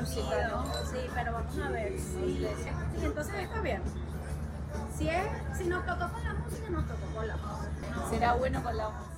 [0.00, 0.64] música, ¿no?
[0.84, 1.98] Sí, pero vamos a ver.
[1.98, 2.46] Sí,
[3.02, 3.82] entonces está bien.
[4.96, 8.10] Si, es, si nos tocó con la música, nos tocó con la música.
[8.10, 9.08] Será bueno con la música.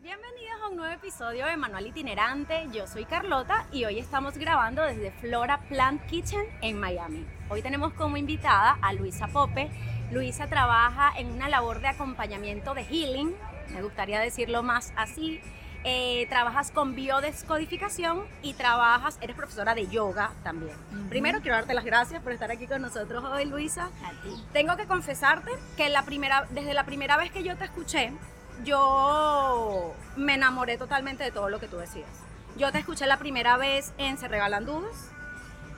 [0.00, 2.68] Bienvenidos a un nuevo episodio de Manual Itinerante.
[2.72, 7.26] Yo soy Carlota y hoy estamos grabando desde Flora Plant Kitchen en Miami.
[7.48, 9.70] Hoy tenemos como invitada a Luisa Pope.
[10.10, 13.34] Luisa trabaja en una labor de acompañamiento de healing,
[13.72, 15.40] me gustaría decirlo más así.
[15.84, 20.76] Eh, trabajas con biodescodificación y trabajas, eres profesora de yoga también.
[21.08, 23.90] Primero quiero darte las gracias por estar aquí con nosotros hoy, Luisa.
[24.04, 24.44] A ti.
[24.52, 28.12] Tengo que confesarte que la primera, desde la primera vez que yo te escuché,
[28.64, 32.08] yo me enamoré totalmente de todo lo que tú decías.
[32.56, 35.10] Yo te escuché la primera vez en Se Regalan Dudas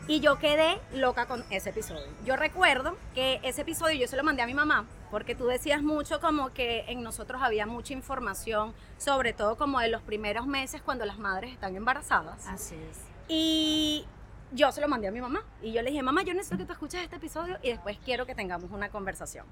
[0.06, 2.06] y yo quedé loca con ese episodio.
[2.24, 5.82] Yo recuerdo que ese episodio yo se lo mandé a mi mamá porque tú decías
[5.82, 10.82] mucho como que en nosotros había mucha información, sobre todo como de los primeros meses
[10.82, 12.46] cuando las madres están embarazadas.
[12.46, 13.00] Así es.
[13.28, 14.04] Y
[14.52, 16.64] yo se lo mandé a mi mamá y yo le dije, mamá, yo necesito que
[16.66, 19.46] tú escuches este episodio y después quiero que tengamos una conversación.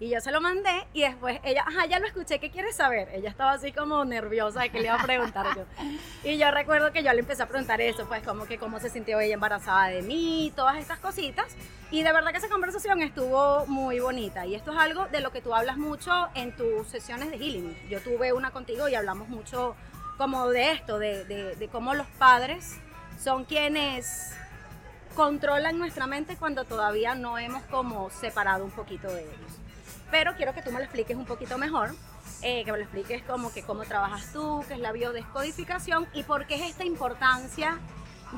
[0.00, 3.08] Y yo se lo mandé y después ella, ajá, ya lo escuché, ¿qué quieres saber?
[3.12, 5.64] Ella estaba así como nerviosa de que le iba a preguntar yo.
[6.24, 8.90] Y yo recuerdo que yo le empecé a preguntar eso, pues como que cómo se
[8.90, 11.46] sintió ella embarazada de mí, todas estas cositas.
[11.92, 14.46] Y de verdad que esa conversación estuvo muy bonita.
[14.46, 17.88] Y esto es algo de lo que tú hablas mucho en tus sesiones de healing.
[17.88, 19.76] Yo tuve una contigo y hablamos mucho
[20.18, 22.78] como de esto, de, de, de cómo los padres
[23.22, 24.34] son quienes
[25.14, 29.63] controlan nuestra mente cuando todavía no hemos como separado un poquito de ellos.
[30.14, 31.92] Pero quiero que tú me lo expliques un poquito mejor,
[32.40, 36.22] eh, que me lo expliques como que cómo trabajas tú, qué es la biodescodificación y
[36.22, 37.80] por qué es esta importancia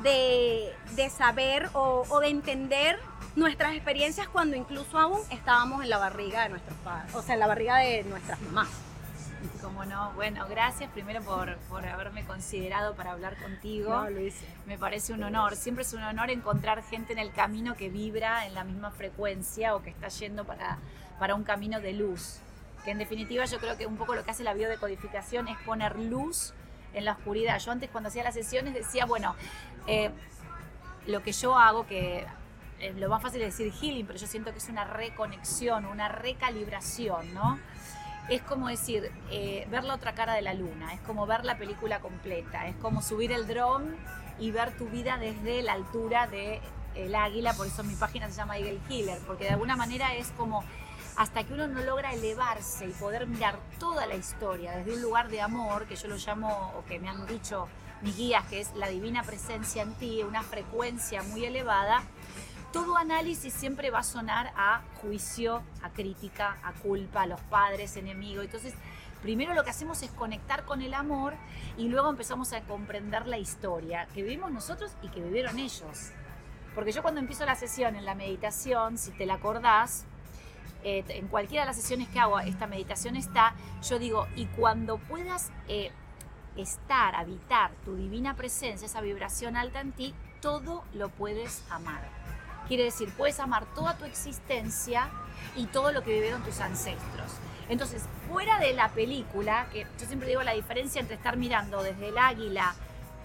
[0.01, 2.97] de, de saber o, o de entender
[3.35, 7.41] nuestras experiencias cuando incluso aún estábamos en la barriga de nuestros padres, o sea, en
[7.41, 8.69] la barriga de nuestras mamás.
[9.61, 13.91] Como no, bueno, gracias primero por, por haberme considerado para hablar contigo.
[13.91, 14.33] No, Luis.
[14.65, 15.55] Me parece un honor.
[15.55, 19.75] Siempre es un honor encontrar gente en el camino que vibra en la misma frecuencia
[19.75, 20.79] o que está yendo para,
[21.19, 22.39] para un camino de luz.
[22.83, 25.97] Que en definitiva yo creo que un poco lo que hace la biodecodificación es poner
[25.97, 26.53] luz
[26.93, 27.59] en la oscuridad.
[27.59, 29.35] Yo antes cuando hacía las sesiones decía, bueno,
[29.87, 30.11] eh,
[31.05, 32.25] lo que yo hago, que
[32.79, 36.09] eh, lo más fácil es decir healing, pero yo siento que es una reconexión, una
[36.09, 37.59] recalibración, ¿no?
[38.29, 41.57] Es como decir, eh, ver la otra cara de la luna, es como ver la
[41.57, 43.95] película completa, es como subir el dron
[44.37, 46.59] y ver tu vida desde la altura del
[46.93, 50.31] el águila, por eso mi página se llama Eagle Healer, porque de alguna manera es
[50.31, 50.63] como
[51.17, 55.29] hasta que uno no logra elevarse y poder mirar toda la historia desde un lugar
[55.29, 57.67] de amor, que yo lo llamo, o que me han dicho
[58.01, 62.03] mis guías, que es la divina presencia en ti, una frecuencia muy elevada,
[62.71, 67.97] todo análisis siempre va a sonar a juicio, a crítica, a culpa, a los padres,
[67.97, 68.45] enemigos.
[68.45, 68.75] Entonces,
[69.23, 71.33] primero lo que hacemos es conectar con el amor
[71.77, 76.11] y luego empezamos a comprender la historia que vivimos nosotros y que vivieron ellos.
[76.75, 80.05] Porque yo cuando empiezo la sesión en la meditación, si te la acordás,
[80.83, 83.55] eh, en cualquiera de las sesiones que hago, esta meditación está,
[83.87, 85.91] yo digo, y cuando puedas eh,
[86.55, 92.01] estar, habitar tu divina presencia, esa vibración alta en ti, todo lo puedes amar.
[92.67, 95.09] Quiere decir, puedes amar toda tu existencia
[95.55, 97.31] y todo lo que vivieron tus ancestros.
[97.69, 102.09] Entonces, fuera de la película, que yo siempre digo la diferencia entre estar mirando desde
[102.09, 102.75] el águila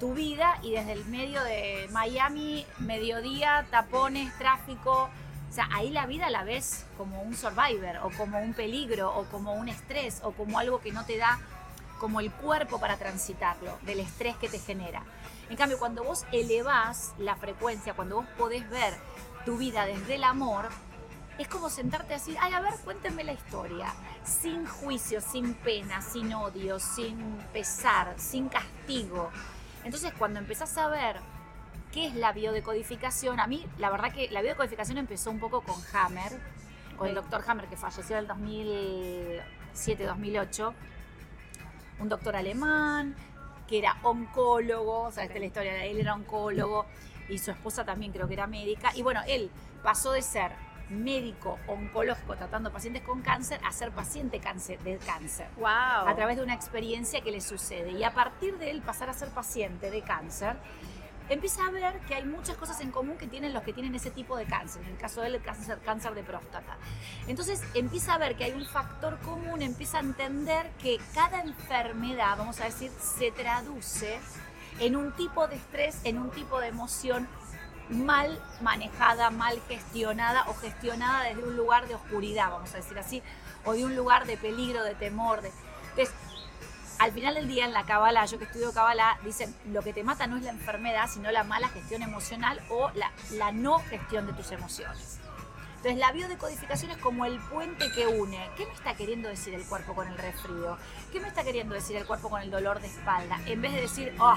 [0.03, 5.09] tu vida y desde el medio de Miami, mediodía, tapones, tráfico.
[5.53, 9.27] O sea, ahí la vida la ves como un survivor o como un peligro o
[9.27, 11.39] como un estrés o como algo que no te da
[11.99, 15.03] como el cuerpo para transitarlo, del estrés que te genera.
[15.51, 18.95] En cambio, cuando vos elevás la frecuencia, cuando vos podés ver
[19.45, 20.71] tu vida desde el amor,
[21.37, 23.93] es como sentarte así, ay, a ver, cuéntenme la historia,
[24.25, 27.19] sin juicio, sin pena, sin odio, sin
[27.53, 29.31] pesar, sin castigo.
[29.85, 31.17] Entonces, cuando empezás a ver
[31.93, 35.77] qué es la biodecodificación, a mí, la verdad que la biodecodificación empezó un poco con
[35.93, 36.33] Hammer,
[36.97, 39.41] con el doctor Hammer que falleció en el
[39.87, 40.73] 2007-2008,
[42.01, 43.15] un doctor alemán
[43.69, 46.87] que era oncólogo, o sea, esta es la historia de él, era oncólogo
[47.29, 48.91] y su esposa también creo que era médica.
[48.95, 49.51] Y bueno, él
[49.83, 50.53] pasó de ser
[50.91, 55.49] médico oncológico tratando pacientes con cáncer a ser paciente cáncer, de cáncer.
[55.57, 55.67] ¡Wow!
[56.07, 57.93] A través de una experiencia que le sucede.
[57.93, 60.57] Y a partir de él pasar a ser paciente de cáncer,
[61.33, 64.11] empieza a ver que hay muchas cosas en común que tienen los que tienen ese
[64.11, 64.83] tipo de cáncer.
[64.83, 66.77] En el caso de él, el cáncer, cáncer de próstata.
[67.27, 72.37] Entonces empieza a ver que hay un factor común, empieza a entender que cada enfermedad,
[72.37, 74.21] vamos a decir, se traduce
[74.79, 77.29] en un tipo de estrés, en un tipo de emoción
[77.89, 83.23] mal manejada, mal gestionada o gestionada desde un lugar de oscuridad, vamos a decir así,
[83.65, 85.43] o de un lugar de peligro, de temor.
[85.43, 85.53] De...
[85.91, 86.15] Entonces,
[87.03, 90.05] al final del día en la Kabbalah, yo que estudio Kabbalah, dicen lo que te
[90.05, 94.33] mata no es la enfermedad, sino la mala gestión emocional o la, no gestión de
[94.35, 95.19] tus emociones.
[95.79, 98.49] Entonces la biodecodificación es como el puente que une.
[98.57, 100.77] ¿Qué me está queriendo decir el cuerpo con el resfrío?
[101.11, 103.41] ¿Qué me está queriendo decir el cuerpo con el dolor de espalda?
[103.47, 104.37] En vez de decir, oh,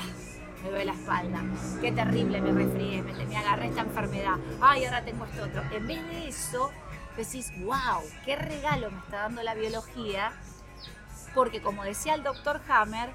[0.63, 1.43] me duele la espalda,
[1.81, 5.61] qué terrible me resfrié, me, me agarré esta enfermedad, ay, ahora tengo esto otro.
[5.71, 6.71] En vez de eso,
[7.15, 10.33] decís, wow, qué regalo me está dando la biología,
[11.35, 13.09] porque como decía el doctor Hammer,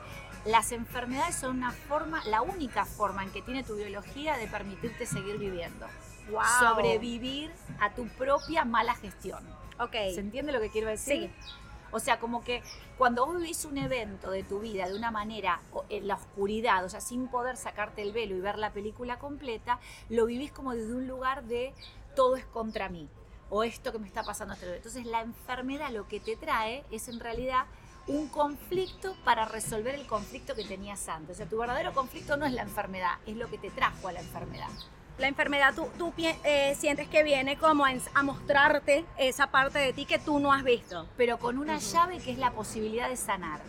[0.45, 5.07] las enfermedades son una forma, la única forma en que tiene tu biología de permitirte
[5.07, 5.87] seguir viviendo.
[6.61, 7.51] Sobrevivir
[7.81, 9.43] a tu propia mala gestión.
[9.81, 9.93] Ok.
[10.15, 11.33] ¿Se entiende lo que quiero decir?
[11.35, 11.53] Sí.
[11.91, 12.63] O sea, como que
[12.97, 16.89] cuando vos vivís un evento de tu vida de una manera en la oscuridad, o
[16.89, 20.95] sea, sin poder sacarte el velo y ver la película completa, lo vivís como desde
[20.95, 21.75] un lugar de
[22.15, 23.09] todo es contra mí
[23.51, 24.55] o esto que me está pasando.
[24.55, 27.67] Entonces la enfermedad lo que te trae es en realidad
[28.07, 31.37] un conflicto para resolver el conflicto que tenías antes.
[31.37, 34.13] O sea, tu verdadero conflicto no es la enfermedad, es lo que te trajo a
[34.13, 34.69] la enfermedad
[35.21, 40.07] la enfermedad tú, tú eh, sientes que viene como a mostrarte esa parte de ti
[40.07, 41.07] que tú no has visto.
[41.17, 43.61] Pero con una llave que es la posibilidad de sanar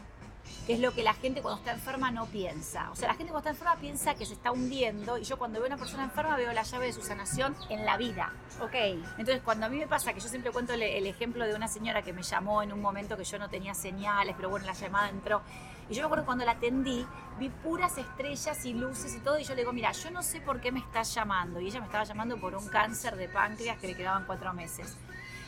[0.65, 2.91] que es lo que la gente cuando está enferma no piensa.
[2.91, 5.59] O sea, la gente cuando está enferma piensa que se está hundiendo y yo cuando
[5.59, 8.33] veo a una persona enferma veo la llave de su sanación en la vida.
[8.61, 8.73] Ok.
[8.73, 11.67] Entonces, cuando a mí me pasa, que yo siempre cuento el, el ejemplo de una
[11.67, 14.73] señora que me llamó en un momento que yo no tenía señales, pero bueno, la
[14.73, 15.41] llamada entró.
[15.89, 17.05] Y yo me acuerdo cuando la atendí,
[17.37, 20.39] vi puras estrellas y luces y todo, y yo le digo, mira, yo no sé
[20.39, 21.59] por qué me estás llamando.
[21.59, 24.95] Y ella me estaba llamando por un cáncer de páncreas que le quedaban cuatro meses.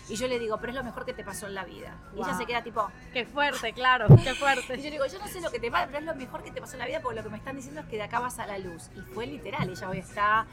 [0.10, 1.96] Y yo le digo, pero es lo mejor que te pasó en la vida.
[2.16, 2.90] Y ella se queda tipo...
[3.14, 4.76] Qué fuerte, claro, qué fuerte.
[4.76, 6.44] y yo le digo, yo no sé lo que te pasa, pero es lo mejor
[6.44, 8.04] que te pasó en la vida porque lo que me están diciendo es que de
[8.04, 8.90] acá vas a la luz.
[8.96, 10.46] Y fue literal, ella hoy está...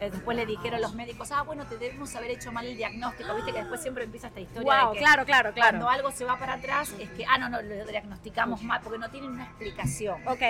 [0.00, 3.34] Eh, después le dijeron los médicos, ah, bueno, te debemos haber hecho mal el diagnóstico.
[3.34, 5.70] Viste que después siempre empieza esta historia wow, de que claro, claro, claro.
[5.70, 8.98] cuando algo se va para atrás es que, ah, no, no, lo diagnosticamos mal porque
[8.98, 10.20] no tienen una explicación.
[10.28, 10.42] Ok.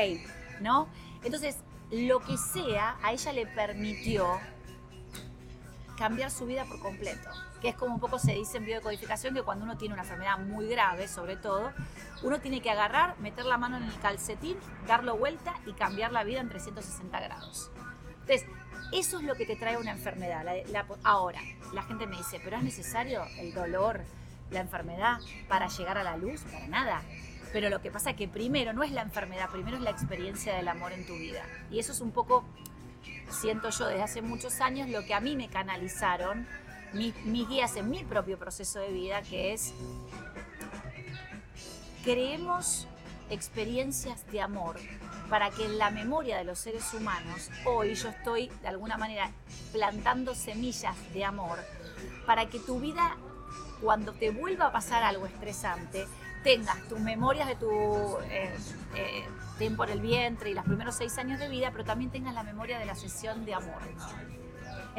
[0.60, 0.88] ¿No?
[1.24, 1.56] Entonces,
[1.90, 4.38] lo que sea, a ella le permitió
[5.96, 9.42] cambiar su vida por completo que es como un poco se dice en biodecodificación que
[9.42, 11.72] cuando uno tiene una enfermedad muy grave, sobre todo,
[12.22, 14.56] uno tiene que agarrar, meter la mano en el calcetín,
[14.86, 17.70] darlo vuelta y cambiar la vida en 360 grados.
[18.20, 18.46] Entonces,
[18.92, 20.46] eso es lo que te trae una enfermedad.
[21.02, 21.40] ahora,
[21.72, 24.02] la gente me dice, ¿pero es necesario el dolor,
[24.50, 25.18] la enfermedad
[25.48, 26.42] para llegar a la luz?
[26.42, 27.02] Para nada.
[27.52, 30.54] Pero lo que pasa es que primero no es la enfermedad, primero es la experiencia
[30.54, 31.42] del amor en tu vida.
[31.70, 32.44] Y eso es un poco,
[33.30, 36.46] siento yo desde hace muchos años, lo que a mí me canalizaron
[36.92, 37.14] mis,
[37.48, 39.74] guías en mi propio proceso de vida, que es
[42.04, 42.86] creemos
[43.30, 44.76] experiencias de amor
[45.28, 49.30] para que en la memoria de los seres humanos, hoy yo estoy de alguna manera
[49.72, 51.58] plantando semillas de amor,
[52.26, 53.16] para que tu vida,
[53.82, 56.06] cuando te vuelva a pasar algo estresante,
[56.42, 57.70] tengas tus memorias de tu
[58.30, 58.54] eh,
[58.94, 59.24] eh,
[59.58, 62.42] tiempo en el vientre y los primeros seis años de vida, pero también tengas la
[62.42, 63.82] memoria de la sesión de amor.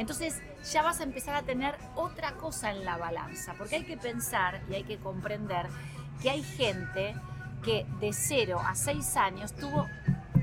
[0.00, 0.40] Entonces
[0.72, 4.62] ya vas a empezar a tener otra cosa en la balanza, porque hay que pensar
[4.70, 5.66] y hay que comprender
[6.22, 7.14] que hay gente
[7.62, 9.86] que de 0 a 6 años tuvo,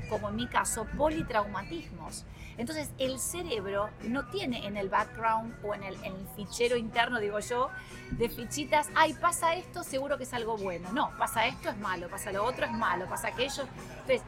[0.08, 2.24] como en mi caso, politraumatismos.
[2.56, 5.96] Entonces el cerebro no tiene en el background o en el,
[6.36, 7.68] fichero interno, digo yo,
[8.12, 10.92] de fichitas, ay, pasa esto, seguro que es algo bueno.
[10.92, 13.64] No, pasa esto, es malo, pasa lo otro, es malo, pasa aquello.
[14.02, 14.22] Entonces,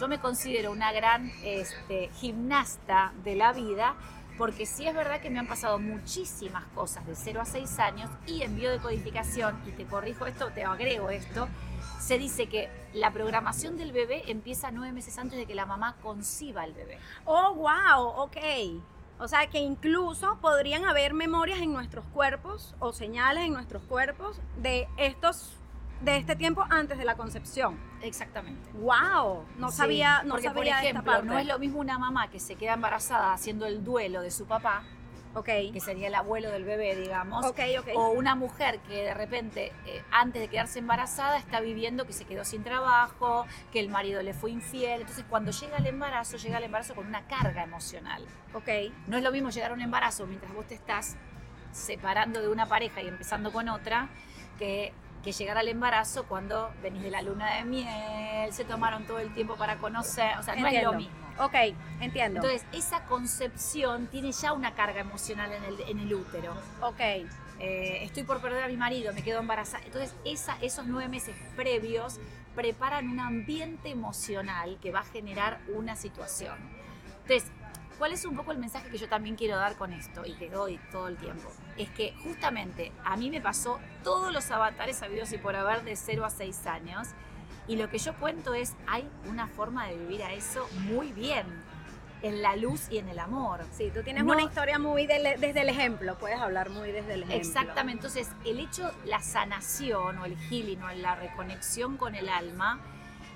[0.00, 3.94] yo me considero una gran este, gimnasta de la vida
[4.42, 8.10] porque sí es verdad que me han pasado muchísimas cosas de 0 a 6 años
[8.26, 11.46] y en biodecodificación, y te corrijo esto, te agrego esto,
[12.00, 15.94] se dice que la programación del bebé empieza nueve meses antes de que la mamá
[16.02, 16.98] conciba al bebé.
[17.24, 18.36] Oh, wow, ok.
[19.20, 24.40] O sea que incluso podrían haber memorias en nuestros cuerpos o señales en nuestros cuerpos
[24.60, 25.52] de estos
[26.02, 27.78] de este tiempo antes de la concepción.
[28.02, 28.70] Exactamente.
[28.74, 32.40] Wow, no sabía, no porque, sabía por ejemplo, no es lo mismo una mamá que
[32.40, 34.82] se queda embarazada haciendo el duelo de su papá,
[35.34, 35.70] okay.
[35.70, 37.94] que sería el abuelo del bebé, digamos, okay, okay.
[37.96, 42.24] o una mujer que de repente eh, antes de quedarse embarazada está viviendo que se
[42.24, 46.58] quedó sin trabajo, que el marido le fue infiel, entonces cuando llega el embarazo, llega
[46.58, 48.26] el embarazo con una carga emocional.
[48.54, 48.92] Okay.
[49.06, 51.16] No es lo mismo llegar a un embarazo mientras vos te estás
[51.70, 54.08] separando de una pareja y empezando con otra,
[54.58, 59.18] que que llegar al embarazo cuando venís de la luna de miel, se tomaron todo
[59.18, 61.14] el tiempo para conocer, o sea, no es lo mismo.
[61.38, 61.54] Ok,
[62.00, 62.40] entiendo.
[62.40, 66.54] Entonces, esa concepción tiene ya una carga emocional en el, en el útero.
[66.82, 67.00] Ok.
[67.58, 69.84] Eh, estoy por perder a mi marido, me quedo embarazada.
[69.84, 72.18] Entonces, esa, esos nueve meses previos
[72.54, 76.56] preparan un ambiente emocional que va a generar una situación.
[77.22, 77.50] Entonces,
[78.02, 80.50] ¿Cuál es un poco el mensaje que yo también quiero dar con esto y que
[80.50, 81.48] doy todo el tiempo?
[81.76, 85.96] Es que justamente a mí me pasó todos los avatares sabidos y por haber de
[85.96, 87.08] 0 a 6 años
[87.68, 91.46] Y lo que yo cuento es, hay una forma de vivir a eso muy bien,
[92.22, 93.60] en la luz y en el amor.
[93.72, 97.22] Sí, tú tienes No- una historia muy desde el ejemplo, puedes hablar muy desde el
[97.22, 97.36] ejemplo.
[97.48, 102.80] Exactamente, entonces el hecho, la sanación o el healing o la reconexión con el alma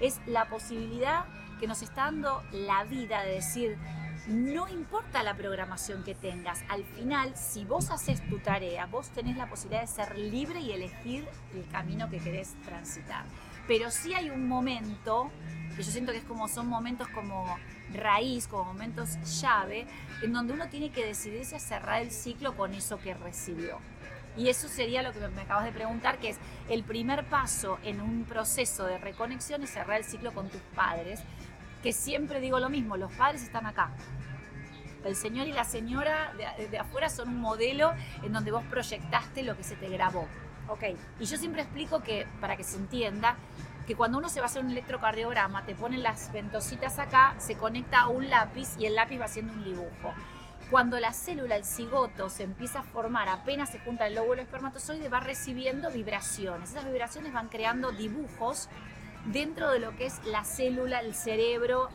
[0.00, 1.24] es la posibilidad
[1.60, 3.78] que nos está dando la vida de decir,
[4.28, 9.36] no importa la programación que tengas, al final, si vos haces tu tarea, vos tenés
[9.36, 13.24] la posibilidad de ser libre y elegir el camino que querés transitar.
[13.68, 15.30] Pero sí hay un momento,
[15.76, 17.56] que yo siento que es como, son momentos como
[17.94, 19.86] raíz, como momentos llave,
[20.22, 23.78] en donde uno tiene que decidirse a cerrar el ciclo con eso que recibió.
[24.36, 28.00] Y eso sería lo que me- acabas de preguntar, que es el primer paso en
[28.00, 31.20] un proceso de reconexión es cerrar el ciclo con tus padres,
[31.86, 33.92] que siempre digo lo mismo, los padres están acá.
[35.04, 37.92] El señor y la señora de, de afuera son un modelo
[38.24, 40.26] en donde vos proyectaste lo que se te grabó.
[40.66, 40.82] Ok,
[41.20, 43.36] Y yo siempre explico que, para que se entienda,
[43.86, 47.54] que cuando uno se va a hacer un electrocardiograma, te ponen las ventositas acá, se
[47.54, 50.12] conecta a un lápiz y el lápiz va haciendo un dibujo.
[50.72, 55.08] Cuando la célula, el cigoto, se empieza a formar, apenas se junta el lóbulo espermatozoide,
[55.08, 56.70] va recibiendo vibraciones.
[56.70, 58.68] Esas vibraciones van creando dibujos
[59.26, 61.88] dentro de lo que es la célula, el cerebro.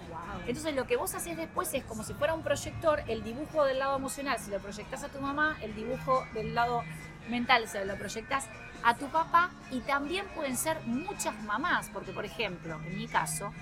[0.48, 3.80] Entonces lo que vos haces después es como si fuera un proyector, el dibujo del
[3.80, 6.84] lado emocional, si lo proyectas a tu mamá, el dibujo del lado
[7.30, 8.48] mental se lo proyectas
[8.84, 13.54] a tu papá y también pueden ser muchas mamás, porque por ejemplo, en mi caso,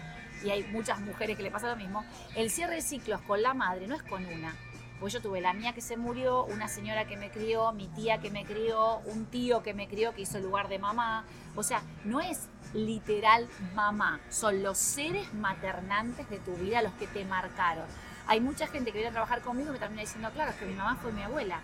[0.44, 3.54] y hay muchas mujeres que le pasa lo mismo, el cierre de ciclos con la
[3.54, 4.56] madre no es con una.
[5.00, 8.20] Pues yo tuve la mía que se murió, una señora que me crió, mi tía
[8.20, 11.24] que me crió, un tío que me crió que hizo lugar de mamá.
[11.56, 17.08] O sea, no es literal mamá, son los seres maternantes de tu vida los que
[17.08, 17.86] te marcaron.
[18.27, 20.65] Hay mucha gente que viene a trabajar conmigo y me termina diciendo, claro, es que
[20.65, 21.62] mi mamá fue mi abuela.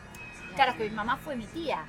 [0.55, 1.85] Claro, es que mi mamá fue mi tía.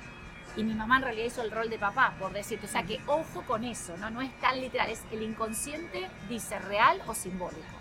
[0.55, 2.65] Y mi mamá en realidad hizo el rol de papá, por decirte.
[2.65, 4.09] O sea que ojo con eso, ¿no?
[4.09, 7.76] No es tan literal, es el inconsciente dice real o simbólico.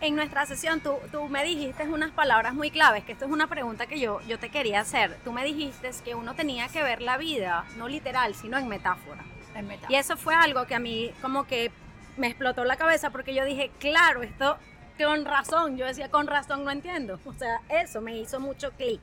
[0.00, 3.46] En nuestra sesión tú, tú me dijiste unas palabras muy claves, que esto es una
[3.46, 5.16] pregunta que yo, yo te quería hacer.
[5.24, 9.24] Tú me dijiste que uno tenía que ver la vida, no literal, sino en metáfora.
[9.54, 9.86] En meta.
[9.90, 11.70] Y eso fue algo que a mí como que
[12.16, 14.56] me explotó la cabeza porque yo dije, claro, esto
[15.04, 15.76] con razón.
[15.76, 17.18] Yo decía, con razón no entiendo.
[17.24, 19.00] O sea, eso me hizo mucho clic.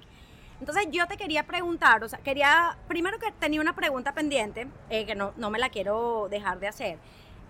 [0.59, 5.05] Entonces yo te quería preguntar, o sea, quería, primero que tenía una pregunta pendiente, eh,
[5.05, 6.99] que no, no me la quiero dejar de hacer.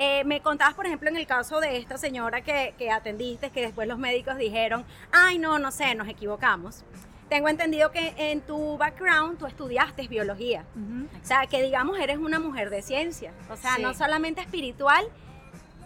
[0.02, 3.62] Eh, me contabas, por ejemplo, en el caso de esta señora que, que atendiste, que
[3.62, 6.86] después los médicos dijeron, ay, no, no sé, nos equivocamos.
[7.28, 10.64] Tengo entendido que en tu background tú estudiaste biología.
[10.74, 13.34] Ujú, O sea, que digamos eres una mujer de ciencia.
[13.50, 13.82] O sea, Sí.
[13.82, 15.06] no solamente espiritual,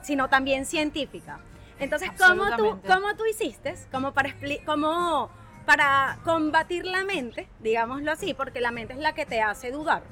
[0.03, 1.39] sino también científica.
[1.79, 3.73] Entonces, ¿cómo tú, cómo tú hiciste?
[3.91, 5.31] Como para, como
[5.65, 10.03] para combatir la mente, digámoslo así, porque la mente es la que te hace dudar.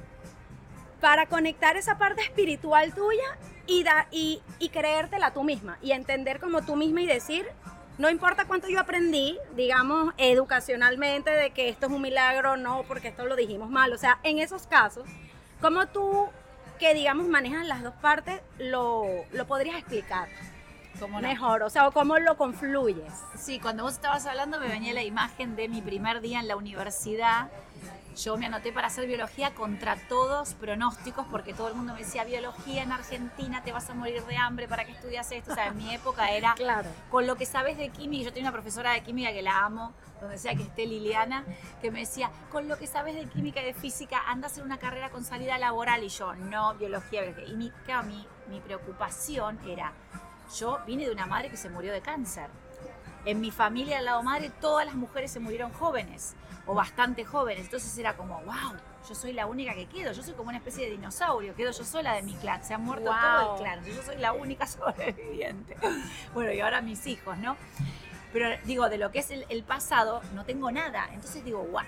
[1.00, 5.78] Para conectar esa parte espiritual tuya y, da- y, y creértela tú misma.
[5.82, 7.46] Y entender como tú misma y decir,
[7.98, 13.08] no importa cuánto yo aprendí, digamos, educacionalmente, de que esto es un milagro, no, porque
[13.08, 13.92] esto lo dijimos mal.
[13.92, 15.06] O sea, en esos casos,
[15.60, 16.28] ¿cómo tú,
[16.78, 20.28] que digamos, manejas las dos partes, lo, lo podrías explicar
[21.00, 21.28] ¿Cómo no?
[21.28, 21.62] mejor?
[21.62, 23.12] O sea, o cómo lo confluyes.
[23.38, 26.56] Sí, cuando vos estabas hablando me venía la imagen de mi primer día en la
[26.56, 27.50] universidad.
[28.16, 32.24] Yo me anoté para hacer biología contra todos pronósticos porque todo el mundo me decía
[32.24, 35.52] biología en Argentina, te vas a morir de hambre, ¿para qué estudias esto?
[35.52, 36.90] O sea, en mi época era Claro.
[37.10, 39.94] con lo que sabes de química, yo tenía una profesora de química que la amo,
[40.20, 41.46] donde sea que esté Liliana,
[41.80, 44.62] que me decía, con lo que sabes de química y de física, anda a hacer
[44.62, 46.04] una carrera con salida laboral.
[46.04, 47.46] Y yo, no, biología, biología.
[47.46, 49.92] Y mi, claro, mi, mi preocupación era,
[50.58, 52.48] yo vine de una madre que se murió de cáncer.
[53.24, 56.34] En mi familia al lado madre, todas las mujeres se murieron jóvenes
[56.66, 57.64] o bastante jóvenes.
[57.66, 58.72] Entonces era como, wow,
[59.08, 60.12] yo soy la única que quedo.
[60.12, 61.54] Yo soy como una especie de dinosaurio.
[61.54, 62.64] Quedo yo sola de mi clan.
[62.64, 63.14] Se ha muerto Wow.
[63.20, 63.84] todo el clan.
[63.84, 65.76] Yo soy la única sobreviviente.
[66.34, 67.56] Bueno, y ahora mis hijos, ¿no?
[68.32, 71.08] Pero digo, de lo que es el, el pasado, no tengo nada.
[71.12, 71.82] Entonces digo, wow.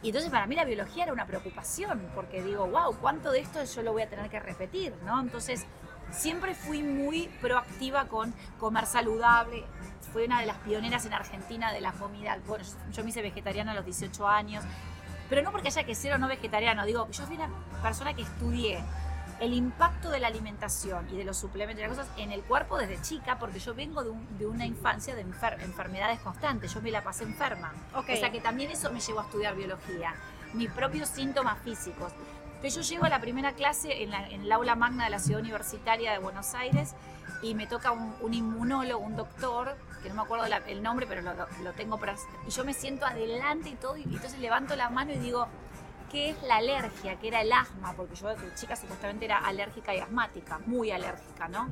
[0.00, 3.62] Y entonces para mí la biología era una preocupación, porque digo, wow, ¿cuánto de esto
[3.64, 4.94] yo lo voy a tener que repetir?
[5.04, 5.20] ¿no?
[5.20, 5.66] Entonces
[6.12, 9.64] siempre fui muy proactiva con comer saludable.
[10.12, 12.38] Fui una de las pioneras en Argentina de la comida.
[12.46, 14.64] Bueno, yo, me hice vegetariana a los 18 años,
[15.28, 16.84] pero no porque haya que ser o no vegetariano.
[16.86, 17.50] Digo, yo fui una
[17.82, 18.82] persona que estudié
[19.40, 22.76] el impacto de la alimentación y de los suplementos y las cosas en el cuerpo
[22.78, 26.72] desde chica, porque yo vengo de, un- de una infancia de enfer- enfermedades constantes.
[26.74, 27.72] Yo me la pasé enferma.
[27.94, 28.08] Ok.
[28.14, 30.14] O sea que también eso me llevó a estudiar biología,
[30.54, 32.12] mis propios síntomas físicos.
[32.58, 35.20] Entonces yo llego a la primera clase en, la- en el aula magna de la
[35.20, 36.94] ciudad universitaria de Buenos Aires
[37.40, 41.06] y me toca un, un inmunólogo, un doctor, que no me acuerdo la- el nombre,
[41.06, 42.16] pero lo, lo- lo tengo para...
[42.46, 45.46] Y yo me siento adelante y todo, y entonces levanto la mano y digo,
[46.10, 49.94] qué es la alergia, qué era el asma, porque yo de chica supuestamente era alérgica
[49.94, 51.68] y asmática, muy alérgica, ¿no?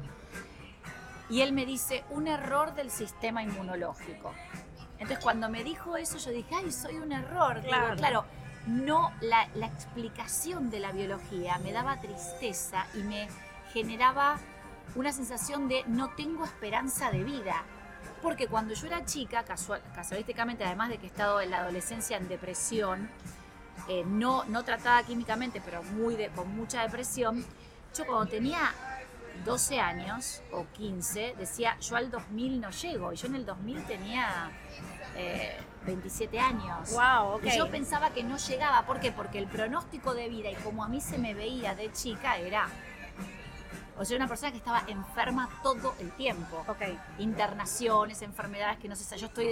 [1.29, 4.33] Y él me dice, un error del sistema inmunológico.
[4.99, 7.61] Entonces cuando me dijo eso yo dije, ay, soy un error.
[7.63, 8.25] Claro, claro
[8.67, 13.29] no la, explicación de la biología me daba tristeza y me
[13.73, 14.39] generaba
[14.95, 17.65] una sensación de no tengo esperanza de vida.
[18.23, 22.17] Porque cuando yo era chica, casual, casualísticamente, además de que he estado en la adolescencia
[22.17, 23.09] en depresión,
[23.89, 27.45] eh, no, no tratada químicamente, pero muy de, con mucha depresión,
[27.97, 28.73] yo cuando tenía
[29.45, 33.13] 12 años o 15 decía, yo al 2000 no llego.
[33.13, 34.51] Y yo en el 2000 tenía
[35.87, 36.93] 27 eh, años.
[36.93, 38.85] Wow, Y yo pensaba que no llegaba.
[38.87, 39.13] ¿Por qué?
[39.13, 42.69] Porque el pronóstico de vida y como a mí se me veía de chica era
[43.99, 46.65] o sea, una persona que estaba enferma todo el tiempo.
[46.69, 46.99] Okay.
[47.19, 49.17] Internaciones, enfermedades que no sé.
[49.17, 49.49] Yo estoy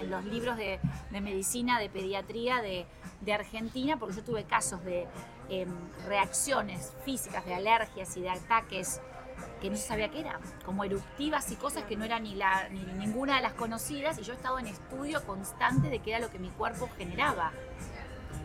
[0.00, 2.86] en, los libros de, medicina, de pediatría de,
[3.32, 5.06] Argentina, porque yo tuve casos de
[5.48, 5.72] em,
[6.06, 9.00] reacciones físicas, de alergias y de ataques
[9.60, 12.68] que no se sabía qué eran, como eruptivas y cosas que no eran ni, la,
[12.68, 16.20] ni ninguna de las conocidas, y yo he estado en estudio constante de qué era
[16.20, 17.52] lo que mi cuerpo generaba.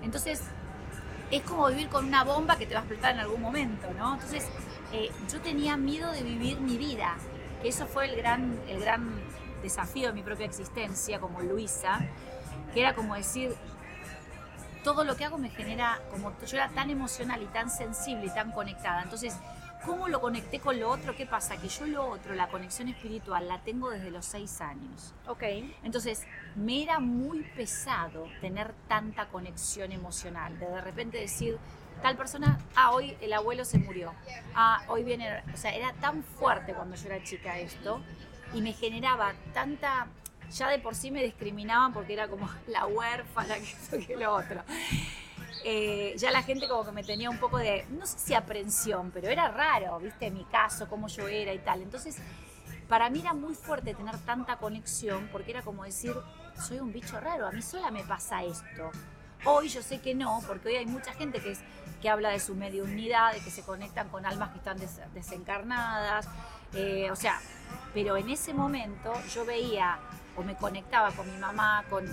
[0.01, 0.41] Entonces,
[1.31, 4.13] es como vivir con una bomba que te va a explotar en algún momento, ¿no?
[4.13, 4.47] Entonces,
[4.91, 7.15] eh, yo tenía miedo de vivir mi vida,
[7.61, 9.19] que eso fue el gran, el gran
[9.61, 11.99] desafío de mi propia existencia como Luisa,
[12.73, 13.55] que era como decir,
[14.83, 18.29] todo lo que hago me genera, como yo era tan emocional y tan sensible y
[18.29, 19.35] tan conectada, entonces,
[19.85, 21.15] ¿cómo lo conecté con lo otro?
[21.15, 21.57] ¿Qué pasa?
[21.57, 25.13] Que yo lo otro, la conexión espiritual, la tengo desde los seis años.
[25.27, 25.43] Ok.
[25.83, 26.23] Entonces,
[26.55, 31.57] me era muy pesado tener tanta conexión emocional, de de repente decir,
[32.01, 34.13] tal persona, ah, hoy el abuelo se murió,
[34.55, 38.01] ah, hoy viene, o sea, era tan fuerte cuando yo era chica esto
[38.53, 40.07] y me generaba tanta,
[40.51, 44.33] ya de por sí me discriminaban porque era como la huérfana, que esto, que lo
[44.33, 44.63] otro.
[45.67, 49.09] Eh, ya la gente como que me tenía un poco de, no sé si aprensión,
[49.09, 51.81] pero era raro, viste, mi caso, cómo yo era y tal.
[51.81, 52.17] Entonces,
[52.87, 56.13] para mí era muy fuerte tener tanta conexión porque era como decir,
[56.55, 58.91] soy un bicho raro, a mí sola me pasa esto.
[59.43, 61.59] Hoy yo sé que no, porque hoy hay mucha gente que es
[61.99, 64.77] que habla de su mediunidad, de que se conectan con almas que están
[65.15, 66.27] desencarnadas,
[66.73, 67.39] eh, o sea,
[67.91, 69.97] pero en ese momento yo veía
[70.35, 72.05] o me conectaba con mi mamá con,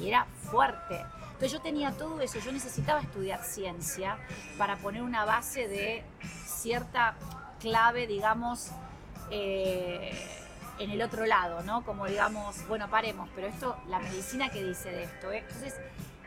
[0.00, 1.04] y, era fuerte.
[1.34, 4.18] Entonces yo tenía todo eso, yo necesitaba estudiar ciencia
[4.56, 6.04] para poner una base de
[6.46, 7.16] cierta
[7.60, 8.70] clave, digamos,
[9.30, 10.12] eh,
[10.78, 11.84] en el otro lado, ¿no?
[11.84, 15.32] Como digamos, bueno, paremos, pero esto, la medicina que dice de esto.
[15.32, 15.38] ¿eh?
[15.38, 15.74] Entonces,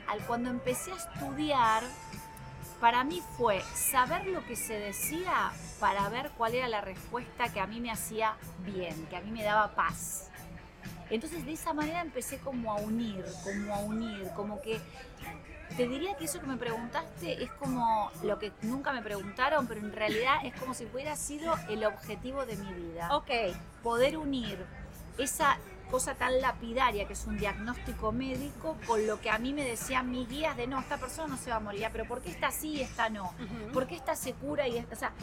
[0.07, 1.83] al, cuando empecé a estudiar,
[2.81, 7.59] para mí fue saber lo que se decía para ver cuál era la respuesta que
[7.59, 10.29] a mí me hacía bien, que a mí me daba paz.
[11.09, 14.79] Entonces de esa manera empecé como a unir, como a unir, como que
[15.75, 19.81] te diría que eso que me preguntaste es como lo que nunca me preguntaron, pero
[19.81, 23.15] en realidad es como si hubiera sido el objetivo de mi vida.
[23.15, 23.29] Ok.
[23.83, 24.65] Poder unir
[25.17, 25.57] esa
[25.91, 30.11] cosa tan lapidaria que es un diagnóstico médico con lo que a mí me decían
[30.11, 32.47] mis guías de no, esta persona no se va a morir, pero ¿por qué está
[32.47, 33.33] así y esta no?
[33.73, 35.13] ¿Por qué esta se cura y esta, o sea,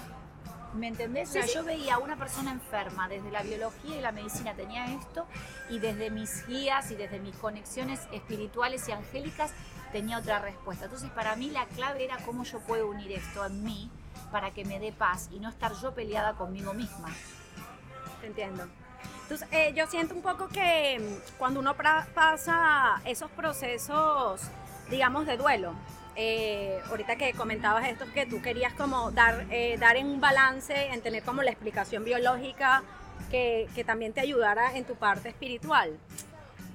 [0.74, 1.30] ¿me entendés?
[1.30, 4.86] o sea, yo veía a una persona enferma, desde la biología y la medicina tenía
[4.86, 5.26] esto,
[5.70, 9.52] y desde mis guías y desde mis conexiones espirituales y angélicas
[9.92, 10.86] tenía otra respuesta.
[10.86, 13.90] Entonces, para mí la clave era cómo yo puedo unir esto en mí
[14.32, 17.08] para que me dé paz y no estar yo peleada conmigo misma.
[18.20, 18.66] Te entiendo.
[19.22, 24.40] Entonces, eh, yo siento un poco que mm, cuando uno pasa esos procesos,
[24.90, 25.74] digamos, de duelo,
[26.16, 30.74] eh, ahorita que comentabas esto, que tú querías como dar, eh, dar en un balance,
[30.92, 32.82] en tener como la explicación biológica
[33.30, 35.98] que, que también te ayudara en tu parte espiritual.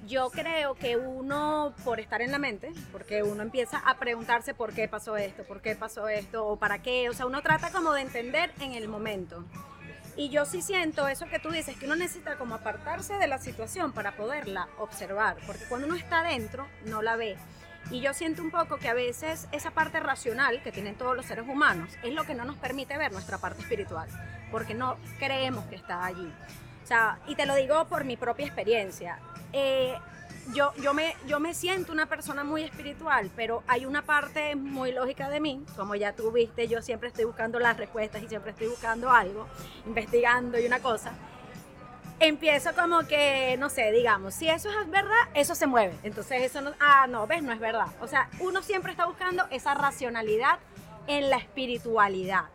[0.07, 4.73] Yo creo que uno, por estar en la mente, porque uno empieza a preguntarse por
[4.73, 7.93] qué pasó esto, por qué pasó esto, o para qué, o sea, uno trata como
[7.93, 9.45] de entender en el momento.
[10.15, 13.37] Y yo sí siento eso que tú dices, que uno necesita como apartarse de la
[13.37, 17.37] situación para poderla observar, porque cuando uno está adentro no la ve.
[17.91, 21.25] Y yo siento un poco que a veces esa parte racional que tienen todos los
[21.25, 24.07] seres humanos es lo que no nos permite ver nuestra parte espiritual,
[24.51, 26.31] porque no creemos que está allí.
[26.83, 29.19] O sea, y te lo digo por mi propia experiencia.
[29.53, 29.95] Eh,
[30.53, 34.91] yo, yo, me, yo me siento una persona muy espiritual, pero hay una parte muy
[34.91, 38.51] lógica de mí, como ya tú viste, yo siempre estoy buscando las respuestas y siempre
[38.51, 39.47] estoy buscando algo,
[39.85, 41.13] investigando y una cosa.
[42.21, 45.97] Empiezo como que, no sé, digamos, si eso es verdad, eso se mueve.
[46.03, 47.87] Entonces eso no, ah, no, ves, no es verdad.
[48.01, 50.59] O sea, uno siempre está buscando esa racionalidad
[51.07, 52.45] en la espiritualidad.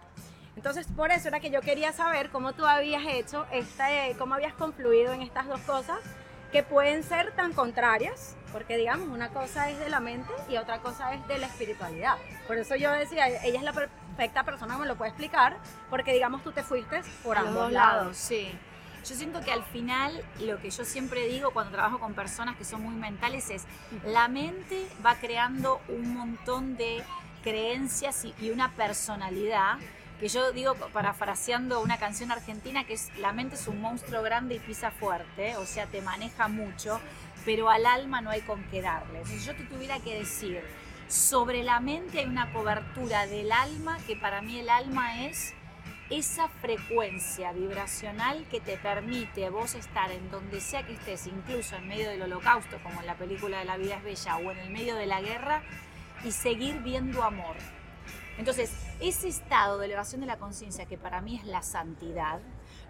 [0.57, 4.53] Entonces, por eso era que yo quería saber cómo tú habías hecho, esta, cómo habías
[4.55, 5.99] confluido en estas dos cosas
[6.53, 10.79] que pueden ser tan contrarias, porque digamos, una cosa es de la mente y otra
[10.79, 12.17] cosa es de la espiritualidad.
[12.47, 15.57] Por eso yo decía, ella es la perfecta persona que me lo puede explicar,
[15.91, 18.17] porque digamos, tú te fuiste por ambos lados.
[18.17, 18.57] Sí.
[19.09, 22.65] Yo siento que al final lo que yo siempre digo cuando trabajo con personas que
[22.65, 23.65] son muy mentales es,
[24.07, 27.03] la mente va creando un montón de
[27.43, 29.77] creencias y, una personalidad
[30.19, 34.55] que yo digo parafraseando una canción argentina que es la mente es un monstruo grande
[34.55, 36.99] y pisa fuerte, o sea, te maneja mucho,
[37.45, 39.23] pero al alma no hay con qué darle.
[39.27, 40.63] Si yo te tuviera que decir,
[41.09, 45.53] sobre la mente hay una cobertura del alma, que para mí el alma es
[46.11, 51.89] esa frecuencia vibracional que te permite vos estar en donde sea que estés, incluso en
[51.89, 54.71] medio del holocausto, como en la película de La vida es bella, o en el
[54.71, 55.63] medio de la guerra,
[56.25, 57.57] y seguir viendo amor.
[58.37, 62.41] Entonces, ese estado de elevación de la conciencia, que para mí es la santidad,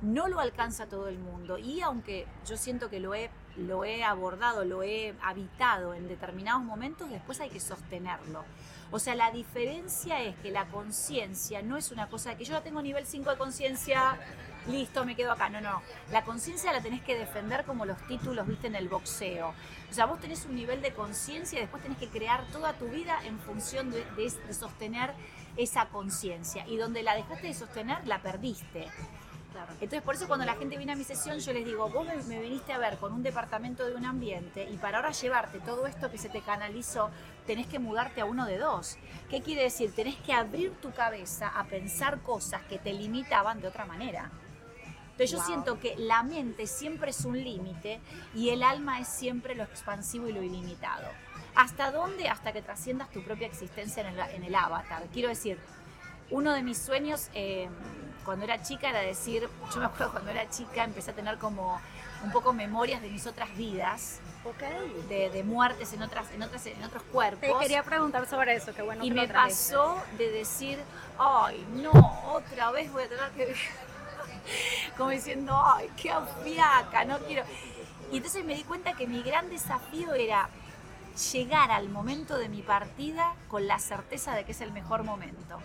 [0.00, 1.58] no lo alcanza todo el mundo.
[1.58, 6.62] Y aunque yo siento que lo he, lo he abordado, lo he habitado en determinados
[6.62, 8.44] momentos, después hay que sostenerlo.
[8.90, 12.62] O sea, la diferencia es que la conciencia no es una cosa que yo ya
[12.62, 14.18] tengo nivel 5 de conciencia,
[14.68, 15.48] listo, me quedo acá.
[15.48, 15.82] No, no.
[16.12, 19.54] La conciencia la tenés que defender como los títulos, viste, en el boxeo.
[19.90, 22.86] O sea, vos tenés un nivel de conciencia y después tenés que crear toda tu
[22.88, 25.12] vida en función de, de sostener
[25.56, 26.66] esa conciencia.
[26.66, 28.88] Y donde la dejaste de sostener, la perdiste.
[29.80, 32.40] Entonces, por eso cuando la gente viene a mi sesión, yo les digo, vos me,
[32.40, 36.10] viniste a ver con un departamento de un ambiente y para ahora llevarte todo esto
[36.10, 37.10] que se te canalizó,
[37.46, 38.96] tenés que mudarte a uno de dos.
[39.30, 39.94] ¿Qué quiere decir?
[39.94, 44.30] Tenés que abrir tu cabeza a pensar cosas que te limitaban de otra manera.
[45.12, 48.00] Entonces yo siento que la mente siempre es un límite
[48.34, 51.06] y el alma es siempre lo expansivo y lo ilimitado.
[51.54, 52.28] ¿Hasta dónde?
[52.28, 55.04] Hasta que trasciendas tu propia existencia en el, avatar.
[55.12, 55.60] Quiero decir,
[56.30, 57.28] uno de mis sueños...
[57.34, 57.68] Eh,
[58.24, 61.80] cuando era chica era decir, yo me acuerdo cuando era chica empecé a tener como
[62.24, 64.20] un poco memorias de mis otras vidas.
[65.08, 67.40] De, muertes en otras, en otras, en otros cuerpos.
[67.40, 69.02] Te quería preguntar sobre eso, qué bueno.
[69.02, 70.78] Y me pasó de decir,
[71.18, 71.92] ay, no,
[72.30, 73.54] otra vez voy a tener que
[74.98, 77.44] como diciendo, ay, qué afiaca, no quiero.
[78.12, 80.50] Y entonces me di cuenta que mi gran desafío era
[81.32, 85.58] llegar al momento de mi partida con la certeza de que es el mejor momento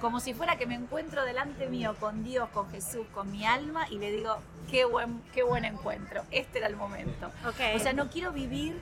[0.00, 3.88] como si fuera que me encuentro delante mío con Dios, con Jesús, con mi alma
[3.90, 4.38] y le digo,
[4.70, 7.30] qué buen, qué buen encuentro, este era el momento.
[7.74, 8.80] O sea, no quiero vivir,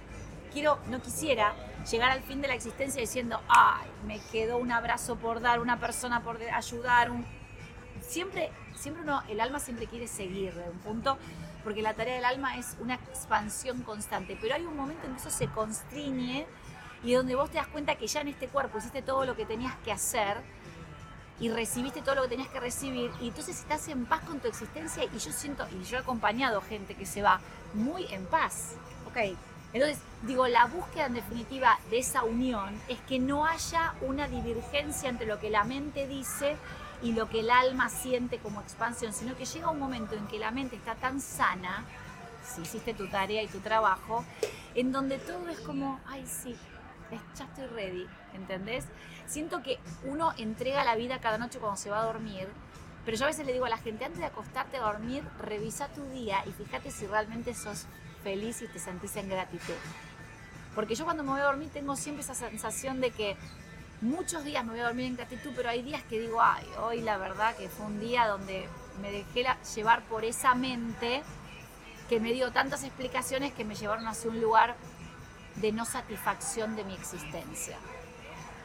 [0.53, 1.55] quiero, no quisiera
[1.91, 5.79] llegar al fin de la existencia diciendo, ay, me quedó un abrazo por dar, una
[5.79, 7.25] persona por ayudar, un...
[8.01, 11.19] siempre, siempre uno, el alma siempre quiere seguir de un punto,
[11.65, 15.21] porque la tarea del alma es una expansión constante, pero hay un momento en que
[15.21, 16.47] eso se constriñe
[17.03, 19.47] y donde vos te das cuenta que ya en este cuerpo hiciste todo lo que
[19.47, 20.39] tenías que hacer
[21.39, 24.49] y recibiste todo lo que tenías que recibir y entonces estás en paz con tu
[24.49, 27.41] existencia y yo siento, y yo he acompañado gente que se va
[27.75, 28.73] muy en paz.
[29.07, 29.37] Ok.
[29.73, 35.11] Entonces, digo, la búsqueda en definitiva de esa unión es que no haya una divergencia
[35.11, 36.57] entre lo que la mente dice
[37.03, 40.39] y lo que el alma siente como expansión, sino que llega un momento en que
[40.39, 41.85] la mente está tan sana,
[42.43, 44.25] si hiciste tu tarea y tu trabajo,
[44.75, 46.57] en donde todo es como, ay, sí,
[47.11, 48.85] ya estoy ready, ¿entendés?
[49.27, 52.49] Siento que uno entrega la vida cada noche cuando se va a dormir,
[53.05, 55.89] pero yo a veces le digo a la gente, antes de acostarte a dormir, revisa
[55.89, 57.87] tu día y fíjate si realmente sos
[58.23, 59.75] feliz y te sentís en gratitud.
[60.75, 63.37] Porque yo cuando me voy a dormir tengo siempre esa sensación de que
[64.01, 67.01] muchos días me voy a dormir en gratitud, pero hay días que digo, ay, hoy
[67.01, 68.69] la verdad que fue un día donde
[69.01, 71.23] me dejé llevar por esa mente
[72.09, 74.77] que me dio tantas explicaciones que me llevaron hacia un lugar
[75.61, 77.77] de no satisfacción de mi existencia.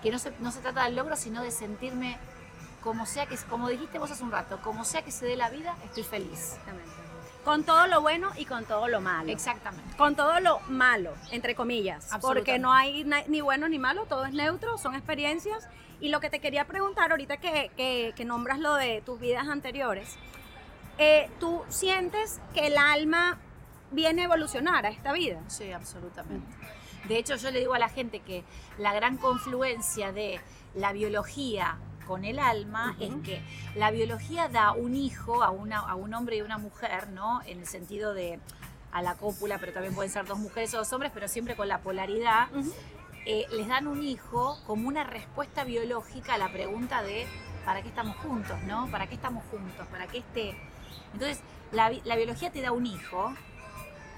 [0.01, 2.17] Que no se, no se trata del logro, sino de sentirme
[2.81, 5.49] como sea que, como dijiste vos hace un rato, como sea que se dé la
[5.49, 6.57] vida, estoy feliz.
[7.45, 9.31] Con todo lo bueno y con todo lo malo.
[9.31, 9.95] Exactamente.
[9.97, 12.09] Con todo lo malo, entre comillas.
[12.21, 15.67] Porque no hay ni bueno ni malo, todo es neutro, son experiencias.
[15.99, 20.15] Y lo que te quería preguntar ahorita que, que, nombras lo de tus vidas anteriores,
[20.97, 23.37] eh, ¿tú sientes que el alma
[23.91, 25.39] viene a evolucionar a esta vida?
[25.47, 26.47] Sí, absolutamente.
[27.07, 28.43] De hecho, yo le digo a la gente que
[28.77, 30.39] la gran confluencia de
[30.75, 33.41] la biología con el alma es que
[33.75, 37.41] la biología da un hijo a, una, a un hombre y una mujer, ¿no?
[37.45, 38.39] En el sentido de
[38.91, 41.67] a la cópula, pero también pueden ser dos mujeres o dos hombres, pero siempre con
[41.67, 42.49] la polaridad.
[43.25, 47.27] Eh, les dan un hijo como una respuesta biológica a la pregunta de
[47.65, 48.57] ¿para qué estamos juntos?
[48.63, 48.89] ¿no?
[48.89, 49.87] ¿Para qué estamos juntos?
[49.87, 50.57] ¿Para qué esté?
[51.13, 51.39] Entonces,
[51.71, 53.33] la, biología te da un hijo,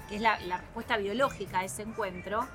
[0.08, 2.46] que es la, la respuesta biológica a ese encuentro,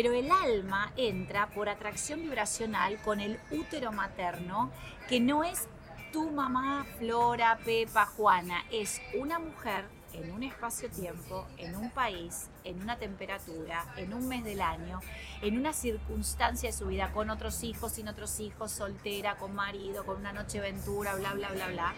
[0.00, 4.70] pero el alma entra por atracción vibracional con el útero materno,
[5.08, 5.66] que no es
[6.12, 12.80] tu mamá Flora, Pepa, Juana, es una mujer en un espacio-tiempo, en un país, en
[12.80, 15.00] una temperatura, en un mes del año,
[15.42, 20.06] en una circunstancia de su vida, con otros hijos, sin otros hijos, soltera, con marido,
[20.06, 21.94] con una noche aventura, bla, bla, bla, bla,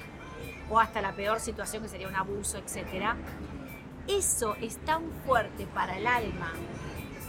[0.70, 3.14] o hasta la peor situación que sería un abuso, etc.
[4.08, 6.54] Eso es tan fuerte para el alma,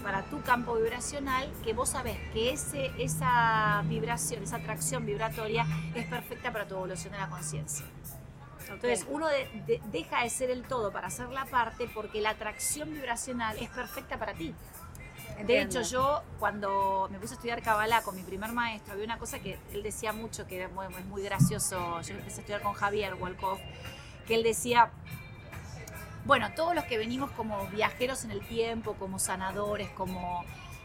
[0.01, 6.05] para tu campo vibracional, que vos sabés que ese, esa vibración, esa atracción vibratoria es
[6.07, 7.85] perfecta para tu evolución de la conciencia.
[8.69, 9.27] Entonces uno
[9.91, 14.17] deja de ser el todo para ser la parte porque la atracción vibracional es perfecta
[14.17, 14.55] para ti.
[15.45, 19.17] De hecho, yo cuando me puse a estudiar Kabbalah con mi primer maestro, había una
[19.17, 22.01] cosa que él decía mucho, que es muy gracioso.
[22.01, 23.59] Yo empecé a estudiar con Javier Wolkoff,
[24.27, 24.91] que él decía,
[26.25, 30.43] bueno, todos los que venimos como viajeros en el tiempo, como sanadores, como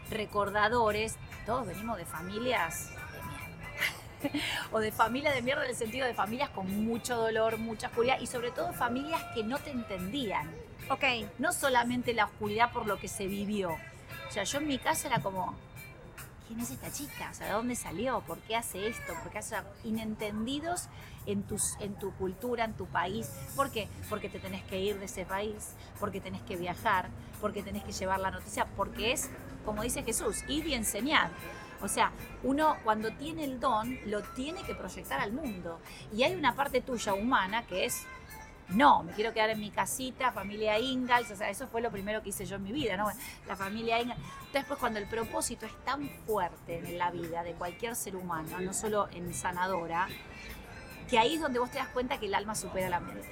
[0.09, 4.45] recordadores, todos venimos de familias de mierda.
[4.71, 8.19] o de familias de mierda en el sentido de familias con mucho dolor, mucha oscuridad
[8.19, 10.49] y sobre todo familias que no te entendían.
[10.89, 11.03] Ok.
[11.37, 13.77] No solamente la oscuridad por lo que se vivió,
[14.27, 15.55] o sea, yo en mi casa era como,
[16.47, 17.29] ¿quién es esta chica?
[17.31, 18.21] O sea, ¿de dónde salió?
[18.21, 19.13] ¿Por qué hace esto?
[19.21, 20.87] ¿Por qué hace inentendidos
[21.25, 23.29] en, tus, en tu cultura, en tu país?
[23.55, 23.87] ¿Por qué?
[24.09, 27.09] Porque te tenés que ir de ese país, porque tenés que viajar,
[27.41, 29.29] porque tenés que llevar la noticia, porque es,
[29.65, 31.29] como dice Jesús, ir y enseñar.
[31.81, 32.11] O sea,
[32.43, 35.79] uno cuando tiene el don lo tiene que proyectar al mundo.
[36.11, 38.05] Y hay una parte tuya humana que es
[38.69, 42.21] no, me quiero quedar en mi casita, familia Ingalls, o sea, eso fue lo primero
[42.21, 43.09] que hice yo en mi vida, ¿no?
[43.47, 44.21] La familia Ingalls.
[44.47, 48.59] Entonces, pues cuando el propósito es tan fuerte en la vida de cualquier ser humano,
[48.59, 50.07] no solo en sanadora,
[51.09, 53.29] que ahí es donde vos te das cuenta que el alma supera la mente.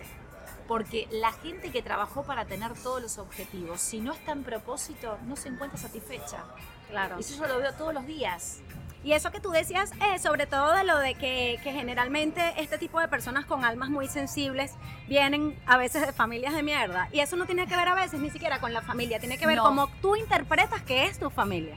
[0.67, 5.17] Porque la gente que trabajó para tener todos los objetivos, si no está en propósito,
[5.25, 6.43] no se encuentra satisfecha.
[6.89, 7.17] Claro.
[7.17, 8.61] Y eso yo lo veo todos los días.
[9.05, 12.99] Y eso que tú decías, eh, sobre todo de lo de que, generalmente este tipo
[12.99, 14.73] de personas con almas muy sensibles
[15.07, 17.07] vienen a veces de familias de mierda.
[17.11, 19.45] Y eso no tiene que ver a veces ni siquiera con la familia, tiene que
[19.45, 21.75] ver cómo tú interpretas que es tu familia.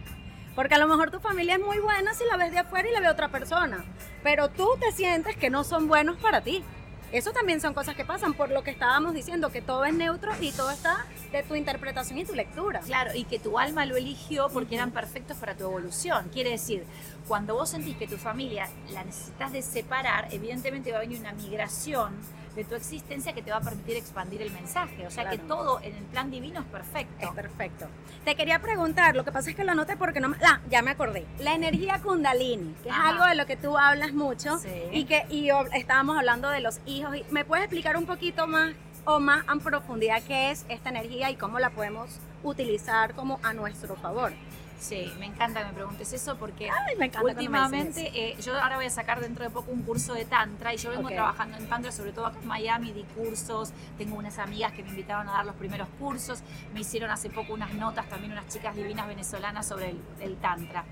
[0.55, 2.93] Porque a lo mejor tu familia es muy buena si la ves de afuera y
[2.93, 3.85] la ve otra persona.
[4.23, 6.65] Pero tú te sientes que no son buenos para ti.
[7.11, 10.31] Eso también son cosas que pasan por lo que estábamos diciendo, que todo es neutro
[10.43, 12.81] y todo está de tu interpretación y tu lectura.
[12.81, 16.29] Claro, y que tu alma lo eligió porque eran perfectos para tu evolución.
[16.33, 16.85] Quiere decir,
[17.27, 21.33] cuando vos sentís que tu familia la necesitas de separar, evidentemente va a venir una
[21.33, 22.15] migración
[22.59, 25.07] de tu existencia que te va a permitir expandir el mensaje.
[25.07, 27.15] O sea que todo en el plan divino es perfecto.
[27.25, 27.87] Es perfecto.
[28.25, 30.37] Te quería preguntar, lo que pasa es que lo anoté porque no me...
[30.45, 31.25] Ah, ya me acordé.
[31.39, 34.59] La energía kundalini, que es algo de lo que tú hablas mucho
[34.93, 37.15] y que y estábamos hablando de los hijos.
[37.31, 41.37] ¿Me puedes explicar un poquito más o más en profundidad qué es esta energía y
[41.37, 44.33] cómo la podemos utilizar como a nuestro favor?
[44.79, 46.71] Sí, me encanta que me preguntes eso porque
[47.23, 50.77] últimamente eh, yo ahora voy a sacar dentro de poco un curso de Tantra y
[50.77, 54.73] yo vengo trabajando en Tantra, sobre todo acá en Miami, di cursos, tengo unas amigas
[54.73, 58.33] que me invitaron a dar los primeros cursos, me hicieron hace poco unas notas también
[58.33, 60.85] unas chicas divinas venezolanas sobre el Tantra.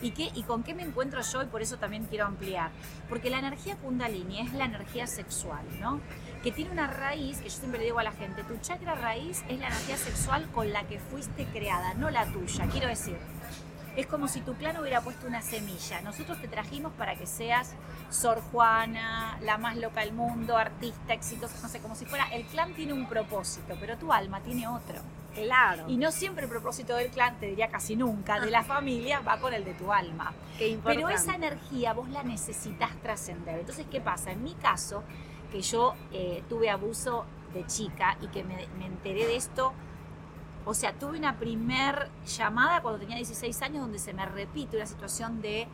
[0.00, 1.42] ¿Y, qué, ¿Y con qué me encuentro yo?
[1.42, 2.70] Y por eso también quiero ampliar.
[3.08, 6.00] Porque la energía kundalini es la energía sexual, ¿no?
[6.42, 9.42] Que tiene una raíz, que yo siempre le digo a la gente, tu chakra raíz
[9.48, 12.66] es la energía sexual con la que fuiste creada, no la tuya.
[12.70, 13.16] Quiero decir,
[13.96, 16.00] es como si tu clan hubiera puesto una semilla.
[16.02, 17.74] Nosotros te trajimos para que seas
[18.10, 22.28] Sor Juana, la más loca del mundo, artista, exitosa, no sé, como si fuera.
[22.32, 25.00] El clan tiene un propósito, pero tu alma tiene otro.
[25.42, 25.84] Claro.
[25.88, 29.38] Y no siempre el propósito del clan, te diría casi nunca, de la familia va
[29.38, 30.32] con el de tu alma.
[30.58, 33.58] Qué Pero esa energía vos la necesitas trascender.
[33.58, 34.32] Entonces, ¿qué pasa?
[34.32, 35.02] En mi caso,
[35.50, 37.24] que yo eh, tuve abuso
[37.54, 39.72] de chica y que me, me enteré de esto
[40.68, 44.84] o sea, tuve una primer llamada cuando tenía 16 años donde se me repite una
[44.84, 45.66] situación de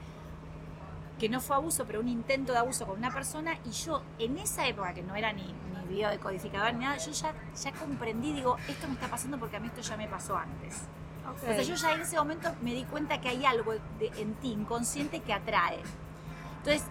[1.18, 4.38] que no fue abuso, pero un intento de abuso con una persona y yo en
[4.38, 5.52] esa época, que no era ni,
[5.88, 9.60] ni biodecodificador ni nada, yo ya, ya comprendí, digo, esto me está pasando porque a
[9.60, 10.82] mí esto ya me pasó antes.
[11.26, 14.52] O sea, yo ya en ese momento me di cuenta que hay algo en ti
[14.52, 15.80] inconsciente que atrae.
[16.58, 16.84] Entonces,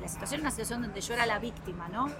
[0.00, 2.10] la situación era una situación donde yo era la víctima, ¿no?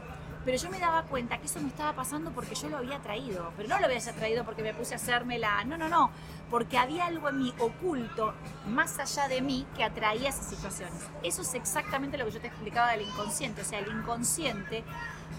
[0.45, 3.53] Pero yo me daba cuenta que eso me estaba pasando porque yo lo había traído.
[3.57, 5.65] Pero no lo había traído porque me puse a hacerme la...
[5.65, 6.11] No, no, no.
[6.51, 8.33] Porque había algo en mí oculto,
[8.67, 10.95] más allá de mí, que atraía esas situaciones.
[11.23, 13.61] Eso es exactamente lo que yo te explicaba del inconsciente.
[13.61, 14.83] O sea, el inconsciente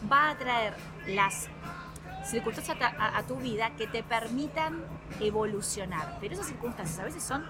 [0.09, 0.75] va a traer
[1.07, 1.49] las
[2.25, 4.83] circunstancias a, tu vida que te permitan
[5.19, 6.17] evolucionar.
[6.19, 7.45] Pero esas circunstancias a veces son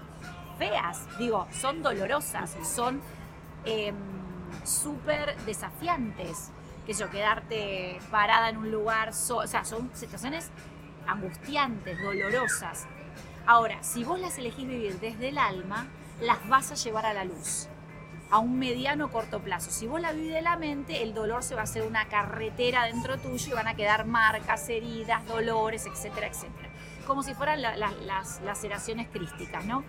[0.58, 3.00] feas, digo, son dolorosas, son
[3.64, 3.94] em,
[4.64, 6.50] súper desafiantes
[6.86, 10.50] que yo, quedarte parada en un lugar, o sea, son situaciones
[11.06, 12.86] angustiantes, dolorosas.
[13.46, 15.86] Ahora, si vos las elegís vivir desde el alma,
[16.20, 17.68] las vas a llevar a la luz.
[18.32, 19.70] A un mediano corto plazo.
[19.70, 22.86] Si vos la vivís de la mente, el dolor se va a hacer una carretera
[22.86, 26.70] dentro tuyo y van a quedar marcas, heridas, dolores, etcétera, etcétera.
[27.06, 29.84] Como si fueran las laceraciones crísticas, ¿no?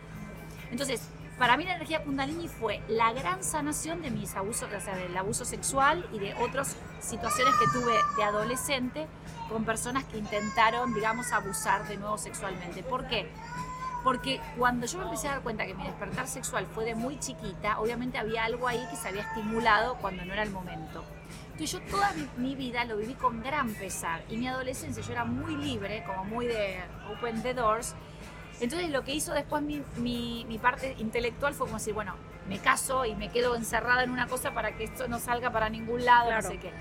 [0.72, 1.08] Entonces,
[1.40, 5.16] para mí la energía kundalini fue la gran sanación de mis abusos, o sea, del
[5.16, 9.08] abuso sexual y de otras situaciones que tuve de adolescente
[9.48, 12.84] con personas que intentaron, digamos, abusar de nuevo sexualmente.
[12.84, 13.32] ¿Por qué?
[14.04, 17.18] Porque cuando yo me empecé a dar cuenta que mi despertar sexual fue de muy
[17.20, 21.04] chiquita, obviamente había algo ahí que se había estimulado cuando no era el momento.
[21.52, 25.24] Entonces yo toda mi, vida lo viví con gran pesar y mi adolescencia yo era
[25.24, 26.80] muy libre, como muy de
[27.12, 27.96] open the doors.
[28.60, 32.16] Entonces lo que hizo después mi, mi parte intelectual fue como decir, bueno,
[32.48, 35.70] me caso y me quedo encerrada en una cosa para que esto no salga para
[35.70, 36.72] ningún lado, no sé qué.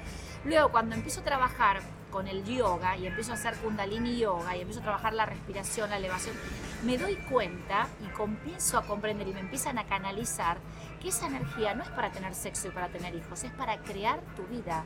[0.45, 1.81] Luego cuando empiezo a trabajar
[2.11, 5.91] con el yoga y empiezo a hacer kundalini yoga y empiezo a trabajar la respiración,
[5.91, 6.37] la elevación,
[6.85, 10.59] me doy cuenta y comienzo a comprender y me empiezan a canalizar
[11.01, 14.21] que esa energía no es para tener sexo y para tener hijos, es para crear
[14.37, 14.85] tu vida.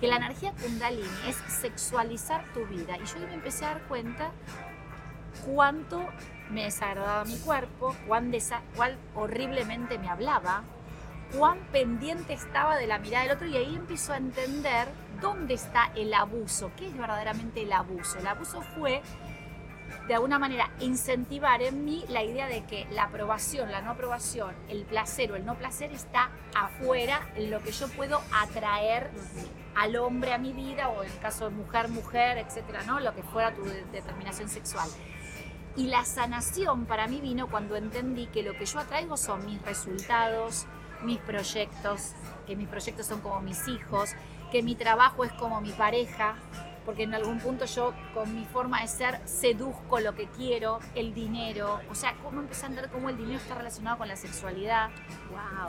[0.00, 2.96] Que la energía kundalini es sexualizar tu vida.
[2.96, 4.30] Y yo me empecé a dar cuenta
[5.44, 6.06] cuánto
[6.50, 8.32] me desagradaba mi cuerpo, cuán,
[8.76, 10.62] cuán horriblemente me hablaba,
[11.36, 14.88] cuán pendiente estaba de la mirada del otro y ahí empiezo a entender
[15.20, 18.18] dónde está el abuso, qué es verdaderamente el abuso.
[18.18, 19.02] El abuso fue
[20.10, 24.56] de alguna manera incentivar en mí la idea de que la aprobación, la no aprobación,
[24.68, 29.08] el placer o el no placer está afuera en lo que yo puedo atraer
[29.76, 32.98] al hombre a mi vida o en el caso de mujer, mujer, etcétera, ¿no?
[32.98, 34.88] Lo que fuera tu determinación sexual.
[35.76, 39.62] Y la sanación para mí vino cuando entendí que lo que yo atraigo son mis
[39.62, 40.66] resultados,
[41.04, 42.14] mis proyectos,
[42.48, 44.16] que mis proyectos son como mis hijos,
[44.50, 46.34] que mi trabajo es como mi pareja,
[46.84, 51.14] porque en algún punto yo con mi forma de ser seduzco lo que quiero, el
[51.14, 54.90] dinero, o sea, cómo empecé a entender cómo el dinero está relacionado con la sexualidad.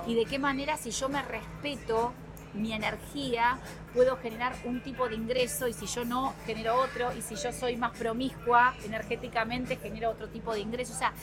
[0.07, 2.13] Y de qué manera si yo me respeto
[2.53, 3.59] mi energía,
[3.93, 7.13] puedo generar un tipo de ingreso y si yo no, genero otro.
[7.17, 10.93] Y si yo soy más promiscua energéticamente, genero otro tipo de ingreso.
[10.93, 11.13] O sea,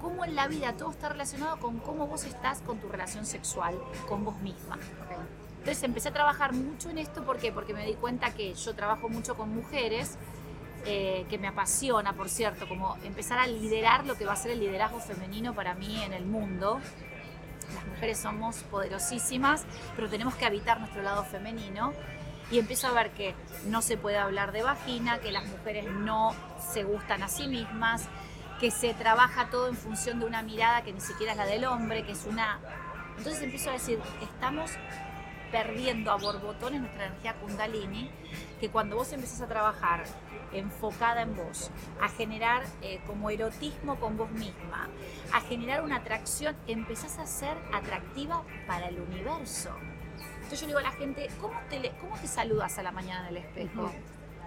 [0.00, 3.74] cómo en la vida todo está relacionado con cómo vos estás con tu relación sexual,
[4.08, 4.78] con vos misma.
[5.60, 7.52] Entonces empecé a trabajar mucho en esto, ¿por qué?
[7.52, 10.16] Porque me di cuenta que yo trabajo mucho con mujeres,
[10.86, 14.52] eh, que me apasiona, por cierto, como empezar a liderar lo que va a ser
[14.52, 16.80] el liderazgo femenino para mí en el mundo.
[17.74, 21.92] Las mujeres somos poderosísimas, pero tenemos que habitar nuestro lado femenino
[22.50, 23.34] y empiezo a ver que
[23.66, 26.34] no se puede hablar de vagina, que las mujeres no
[26.72, 28.08] se gustan a sí mismas,
[28.58, 31.66] que se trabaja todo en función de una mirada que ni siquiera es la del
[31.66, 32.58] hombre, que es una...
[33.18, 34.70] Entonces empiezo a decir, estamos
[35.50, 38.10] perdiendo a borbotones nuestra energía kundalini,
[38.60, 40.04] que cuando vos empezás a trabajar
[40.52, 44.88] enfocada en vos, a generar eh, como erotismo con vos misma,
[45.32, 49.70] a generar una atracción, empezás a ser atractiva para el universo.
[50.34, 53.36] Entonces yo digo a la gente, ¿cómo te, cómo te saludas a la mañana en
[53.36, 53.90] el espejo?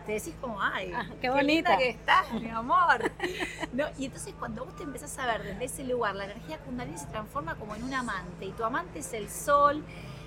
[0.06, 3.12] te decís como, ay, ah, qué bonita que estás, mi amor.
[3.72, 3.86] ¿No?
[3.98, 7.08] Y entonces cuando vos te empezás a ver desde ese lugar, la energía kundalini se
[7.08, 9.84] transforma como en un amante y tu amante es el sol,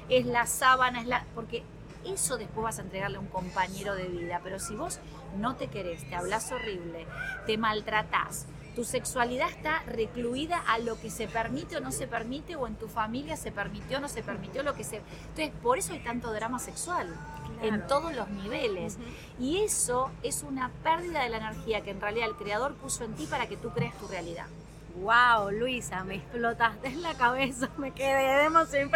[0.09, 1.25] es la sábana, es la...
[1.35, 1.62] porque
[2.05, 5.01] eso después vas a entregarle a un compañero de vida, pero si vos
[5.38, 7.07] no te querés, te hablas horrible,
[7.47, 12.57] te maltratás, tu sexualidad está recluida a lo que se permite o no se permite,
[12.57, 14.97] o en tu familia se permitió o no se permitió lo que se...
[15.29, 17.09] Entonces, por eso hay tanto drama sexual
[17.62, 18.99] en todos los niveles.
[19.40, 23.14] Y eso es una pérdida de la energía que en realidad el creador puso en
[23.14, 24.47] ti para que tú crees tu realidad.
[24.97, 28.90] Wow, Luisa, me explotaste en la cabeza, me quedé de emoción.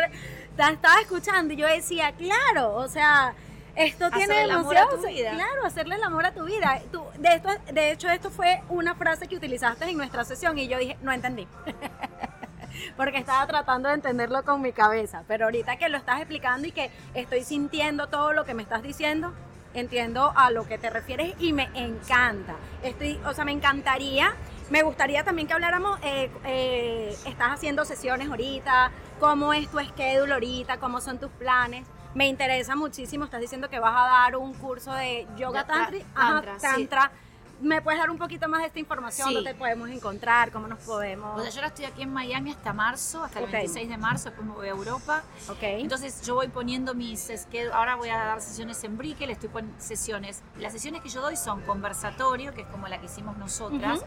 [0.60, 3.32] Te estaba escuchando y yo decía, claro, o sea,
[3.74, 8.10] esto tiene demasiado claro hacerle el amor a tu vida tú, de esto de hecho
[8.10, 11.46] esto fue una frase que utilizaste en nuestra sesión y yo dije no entendí
[12.96, 15.24] porque estaba tratando de entenderlo con mi cabeza.
[15.26, 18.82] Pero ahorita que lo estás explicando y que estoy sintiendo todo lo que me estás
[18.82, 19.32] diciendo,
[19.74, 22.56] entiendo a lo que te refieres y me encanta.
[22.82, 24.34] Estoy, o sea, me encantaría,
[24.70, 30.32] me gustaría también que habláramos, eh, eh, estás haciendo sesiones ahorita, cómo es tu schedule
[30.32, 31.86] ahorita, cómo son tus planes.
[32.14, 37.12] Me interesa muchísimo, estás diciendo que vas a dar un curso de yoga tantra, tantra
[37.60, 39.34] ¿Me puedes dar un poquito más de esta información?
[39.34, 40.50] ¿Dónde te podemos encontrar?
[40.50, 41.38] ¿Cómo nos podemos...?
[41.38, 44.30] O sea, yo ahora estoy aquí en Miami hasta marzo, hasta el 26 de marzo,
[44.30, 45.22] después me voy a Europa.
[45.48, 45.62] Ok.
[45.62, 47.30] Entonces yo voy poniendo mis...
[47.74, 50.42] Ahora voy a dar sesiones en Brickell, estoy poniendo sesiones.
[50.58, 54.00] Las sesiones que yo doy son conversatorio, que es como la que hicimos nosotras,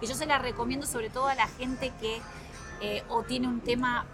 [0.00, 2.20] y yo se la recomiendo sobre todo a la gente que
[2.80, 4.06] eh, o tiene un tema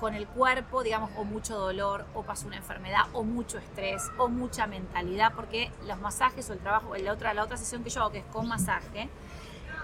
[0.00, 4.28] con el cuerpo, digamos, o mucho dolor, o pasó una enfermedad, o mucho estrés, o
[4.28, 8.02] mucha mentalidad, porque los masajes o el trabajo, la otra, la otra sesión que yo
[8.02, 9.08] hago, que es con masaje,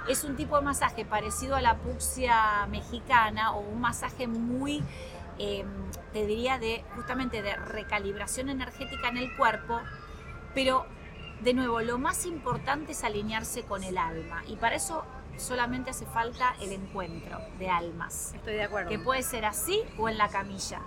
[0.08, 4.82] es un tipo de masaje parecido a la puxia mexicana o un masaje muy
[5.38, 5.66] em,
[6.12, 9.80] te diría, de justamente de recalibración energética en el cuerpo,
[10.54, 10.86] pero
[11.40, 14.42] de nuevo, lo más importante es alinearse con el alma.
[14.46, 15.04] Y para eso
[15.36, 18.32] solamente hace falta el encuentro de almas.
[18.34, 18.90] Estoy de acuerdo.
[18.90, 20.80] Que puede ser así o en la camilla.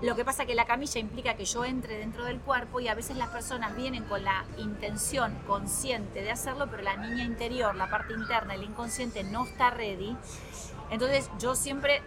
[0.00, 2.94] Lo que pasa que la camilla implica que yo entre dentro del cuerpo y a
[2.94, 7.90] veces las personas vienen con la intención consciente de hacerlo, pero la niña interior, la
[7.90, 10.16] parte interna, el inconsciente no está ready.
[10.90, 12.00] Entonces yo siempre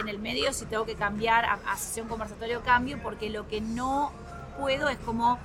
[0.00, 3.60] en el medio si tengo que cambiar a, a sesión conversatorio cambio porque lo que
[3.60, 4.12] no
[4.58, 5.38] puedo es como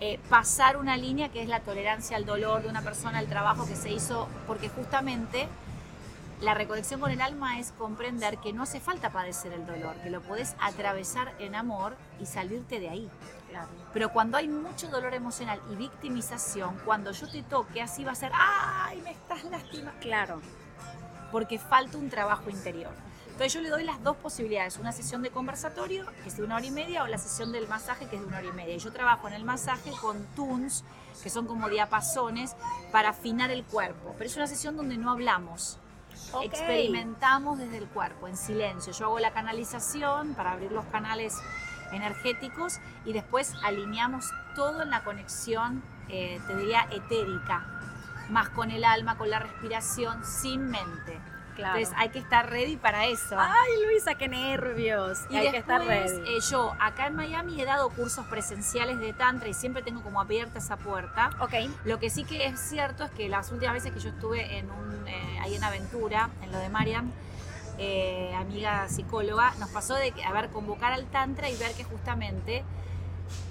[0.00, 3.66] eh, pasar una línea que es la tolerancia al dolor de una persona, el trabajo
[3.66, 5.48] que se hizo, porque justamente
[6.40, 10.10] la reconexión con el alma es comprender que no hace falta padecer el dolor, que
[10.10, 13.10] lo puedes atravesar en amor y salirte de ahí.
[13.92, 18.14] Pero cuando hay mucho dolor emocional y victimización, cuando yo te toque, así va a
[18.14, 19.98] ser, ¡ay, me estás lastimando!
[20.00, 20.40] Claro.
[21.32, 22.92] Porque falta un trabajo interior.
[23.38, 26.56] Entonces yo le doy las dos posibilidades, una sesión de conversatorio, que es de una
[26.56, 28.76] hora y media, o la sesión del masaje, que es de una hora y media.
[28.78, 30.82] Yo trabajo en el masaje con tunes,
[31.22, 32.56] que son como diapasones,
[32.90, 34.16] para afinar el cuerpo.
[34.18, 35.78] Pero es una sesión donde no hablamos.
[36.42, 38.92] Experimentamos desde el cuerpo, en silencio.
[38.92, 41.36] Yo hago la canalización para abrir los canales
[41.92, 47.64] energéticos y después alineamos todo en la conexión, eh, te diría, etérica,
[48.30, 51.20] más con el alma, con la respiración, sin mente.
[51.62, 53.36] Entonces hay que estar ready para eso.
[53.38, 55.20] Ay, Luisa, qué nervios.
[55.30, 56.18] Y hay que estar ready.
[56.26, 60.20] Eh, yo acá en Miami he dado cursos presenciales de Tantra y siempre tengo como
[60.20, 61.30] abierta esa puerta.
[61.40, 61.54] Ok.
[61.84, 64.70] Lo que sí que es cierto es que las últimas veces que yo estuve en
[64.70, 67.10] un, eh, ahí en Aventura, en lo de Mariam,
[67.78, 72.64] eh, amiga psicóloga, nos pasó de a ver, convocar al Tantra y ver que justamente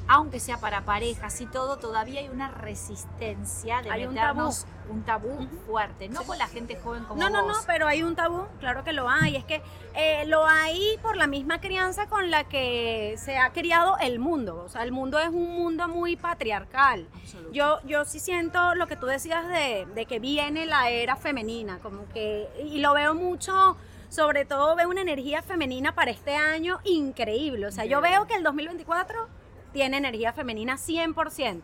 [0.08, 5.30] aunque sea para parejas y todo, todavía hay una resistencia de hay meternos un tabú,
[5.30, 8.16] un tabú fuerte, no con la gente joven como No, no, no, pero hay un
[8.16, 9.62] tabú, claro que lo hay, es que
[9.96, 14.64] eh, lo hay por la misma crianza con la que se ha criado el mundo,
[14.66, 17.08] o sea, el mundo es un mundo muy patriarcal.
[17.52, 21.80] Yo, yo sí siento lo que tú decías de, de que viene la era femenina,
[21.80, 23.78] como que, y lo veo mucho
[24.10, 27.68] sobre todo veo una energía femenina para este año increíble.
[27.68, 29.28] O sea, yo veo que el 2024
[29.74, 31.62] tiene energía femenina 100%.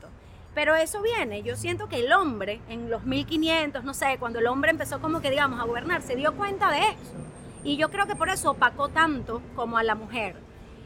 [0.54, 4.48] Pero eso viene, yo siento que el hombre en los 1500, no sé, cuando el
[4.48, 7.14] hombre empezó como que digamos a gobernar, se dio cuenta de eso.
[7.64, 10.36] Y yo creo que por eso opacó tanto como a la mujer.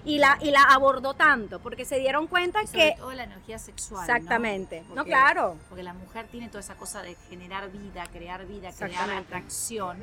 [0.05, 2.95] Y la, y la abordó tanto, porque se dieron cuenta sobre que...
[2.97, 4.07] Todo la energía sexual.
[4.09, 4.85] Exactamente.
[4.87, 4.95] ¿no?
[4.95, 5.57] no, claro.
[5.67, 9.97] Porque la mujer tiene toda esa cosa de generar vida, crear vida, crear atracción.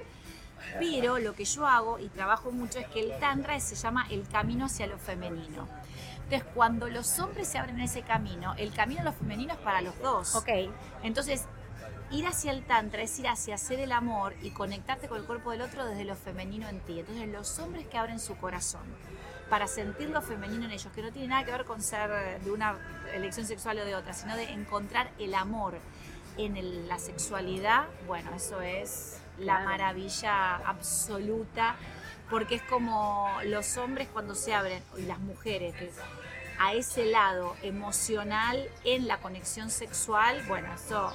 [0.79, 4.27] Pero lo que yo hago y trabajo mucho es que el Tantra se llama el
[4.29, 5.69] camino hacia lo femenino.
[6.25, 9.83] Entonces, cuando los hombres se abren ese camino, el camino a lo femenino es para
[9.83, 10.35] los dos.
[10.35, 10.49] Ok.
[11.03, 11.45] Entonces,
[12.11, 15.51] ir hacia el tantra es ir hacia hacer el amor y conectarte con el cuerpo
[15.51, 17.01] del otro desde lo femenino en ti.
[17.01, 18.83] Entonces, los hombres que abren su corazón
[19.51, 22.51] para sentir lo femenino en ellos, que no tiene nada que ver con ser de
[22.51, 22.79] una
[23.13, 25.79] elección sexual o de otra, sino de encontrar el amor
[26.39, 31.77] en la sexualidad, bueno, eso es la maravilla absoluta
[32.31, 35.75] porque es como los hombres cuando se abren, y las mujeres,
[36.59, 41.13] a ese lado emocional en la conexión sexual, bueno, eso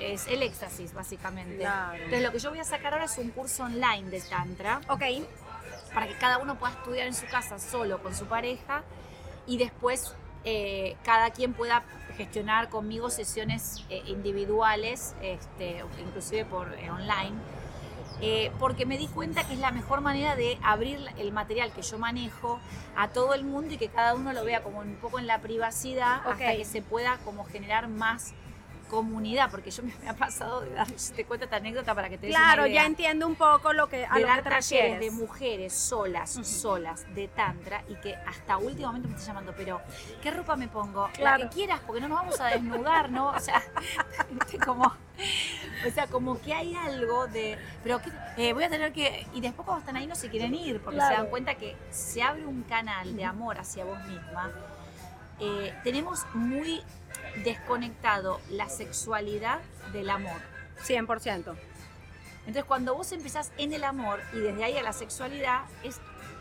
[0.00, 1.64] es el éxtasis, básicamente.
[1.64, 4.80] Entonces, lo que yo voy a sacar ahora es un curso online de Tantra.
[4.88, 5.02] Ok.
[5.94, 8.82] Para que cada uno pueda estudiar en su casa solo con su pareja
[9.46, 11.84] y después eh, cada quien pueda
[12.16, 17.36] gestionar conmigo sesiones eh, individuales, este, inclusive por eh, online
[18.20, 21.82] eh, porque me di cuenta que es la mejor manera de abrir el material que
[21.82, 22.60] yo manejo
[22.96, 25.40] a todo el mundo y que cada uno lo vea como un poco en la
[25.40, 28.34] privacidad hasta que se pueda como generar más
[28.94, 32.26] comunidad, porque yo me, ha pasado de dar, te cuento esta anécdota para que te
[32.28, 34.42] des Claro, una idea, ya entiendo un poco lo que a de lo dar que
[34.44, 35.00] te talleres refieres.
[35.00, 39.80] de mujeres solas, solas, de tantra, y que hasta último momento me está llamando, pero
[40.22, 41.08] ¿qué ropa me pongo?
[41.14, 41.44] Claro.
[41.44, 43.28] La que quieras, porque no nos vamos a desnudar, ¿no?
[43.28, 43.62] O sea,
[44.64, 49.26] como, o sea, como que hay algo de, pero ¿qué- eh, voy a tener que,
[49.34, 51.14] y después cuando están ahí no se quieren ir, porque Claro.
[51.16, 54.50] se dan cuenta que se abre un canal de amor hacia vos misma.
[55.40, 56.80] Eh, tenemos muy
[57.42, 59.60] desconectado la sexualidad
[59.92, 60.40] del amor.
[60.86, 61.54] 100%.
[62.40, 65.98] Entonces, cuando vos empezás en el amor y desde ahí a la sexualidad, es,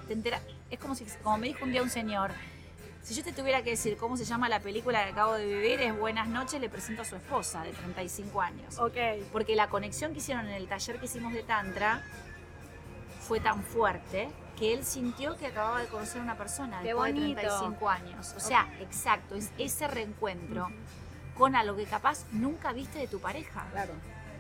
[0.08, 2.32] te entera- es como, si, como me dijo un día un señor,
[3.04, 5.80] si yo te tuviera que decir cómo se llama la película que acabo de vivir,
[5.82, 8.80] es Buenas noches, le presento a su esposa de 35 años.
[8.80, 8.96] Ok.
[9.32, 12.02] Porque la conexión que hicieron en el taller que hicimos de Tantra
[13.22, 17.14] fue tan fuerte que él sintió que acababa de conocer a una persona Qué después
[17.14, 17.42] bonito.
[17.42, 18.34] de 35 años.
[18.38, 20.70] O sea, exacto, es ese reencuentro
[21.38, 23.66] con algo que capaz nunca viste de tu pareja.
[23.72, 23.94] Claro.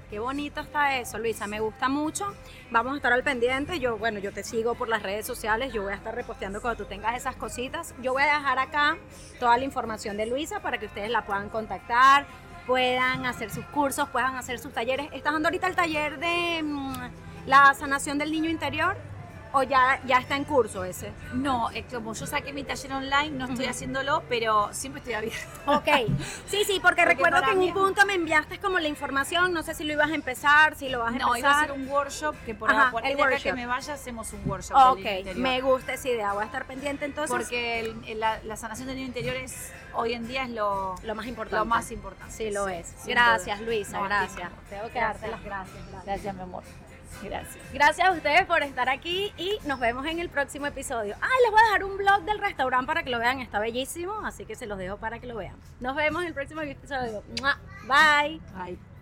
[0.09, 2.31] Qué bonito está eso, Luisa, me gusta mucho.
[2.69, 3.79] Vamos a estar al pendiente.
[3.79, 6.83] Yo, bueno, yo te sigo por las redes sociales, yo voy a estar reposteando cuando
[6.83, 7.95] tú tengas esas cositas.
[7.99, 8.97] Yo voy a dejar acá
[9.39, 12.27] toda la información de Luisa para que ustedes la puedan contactar,
[12.67, 15.07] puedan hacer sus cursos, puedan hacer sus talleres.
[15.13, 16.93] ¿Estás dando ahorita el taller de mm,
[17.47, 18.95] la sanación del niño interior?
[19.55, 21.11] ¿O ya, ya está en curso ese?
[21.33, 25.47] No, es como yo saqué mi taller online, no estoy haciéndolo, pero siempre estoy abierta.
[25.67, 25.87] Ok,
[26.47, 29.61] sí, sí, porque, Porque recuerdo que en un punto me enviaste como la información, no
[29.61, 31.39] sé si lo ibas a empezar, si lo vas a No, empezar.
[31.39, 33.67] iba a ser un workshop que por, Ajá, por el ahí de acá que me
[33.67, 37.29] vaya hacemos un workshop Ok, me gusta esa idea, voy a estar pendiente entonces.
[37.35, 40.95] Porque el- el- la, la sanación del niño interior es hoy en día es lo,
[41.03, 41.57] lo más importante.
[41.59, 42.33] lo más importante.
[42.33, 42.91] Sí, lo sí, es.
[43.05, 43.69] Gracias, duda.
[43.69, 44.49] Luisa, No, gracias.
[44.69, 45.77] Tengo que darte las gracias.
[46.05, 46.63] Gracias, mi amor.
[47.21, 47.63] Gracias.
[47.73, 51.15] Gracias a ustedes por estar aquí y nos vemos en el próximo episodio.
[51.21, 54.13] Ah, les voy a dejar un blog del restaurante para que lo vean, está bellísimo,
[54.25, 55.55] así que se los dejo para que lo vean.
[55.79, 57.23] Nos vemos en el próximo episodio.
[57.87, 58.39] Bye.
[58.55, 58.92] Bye.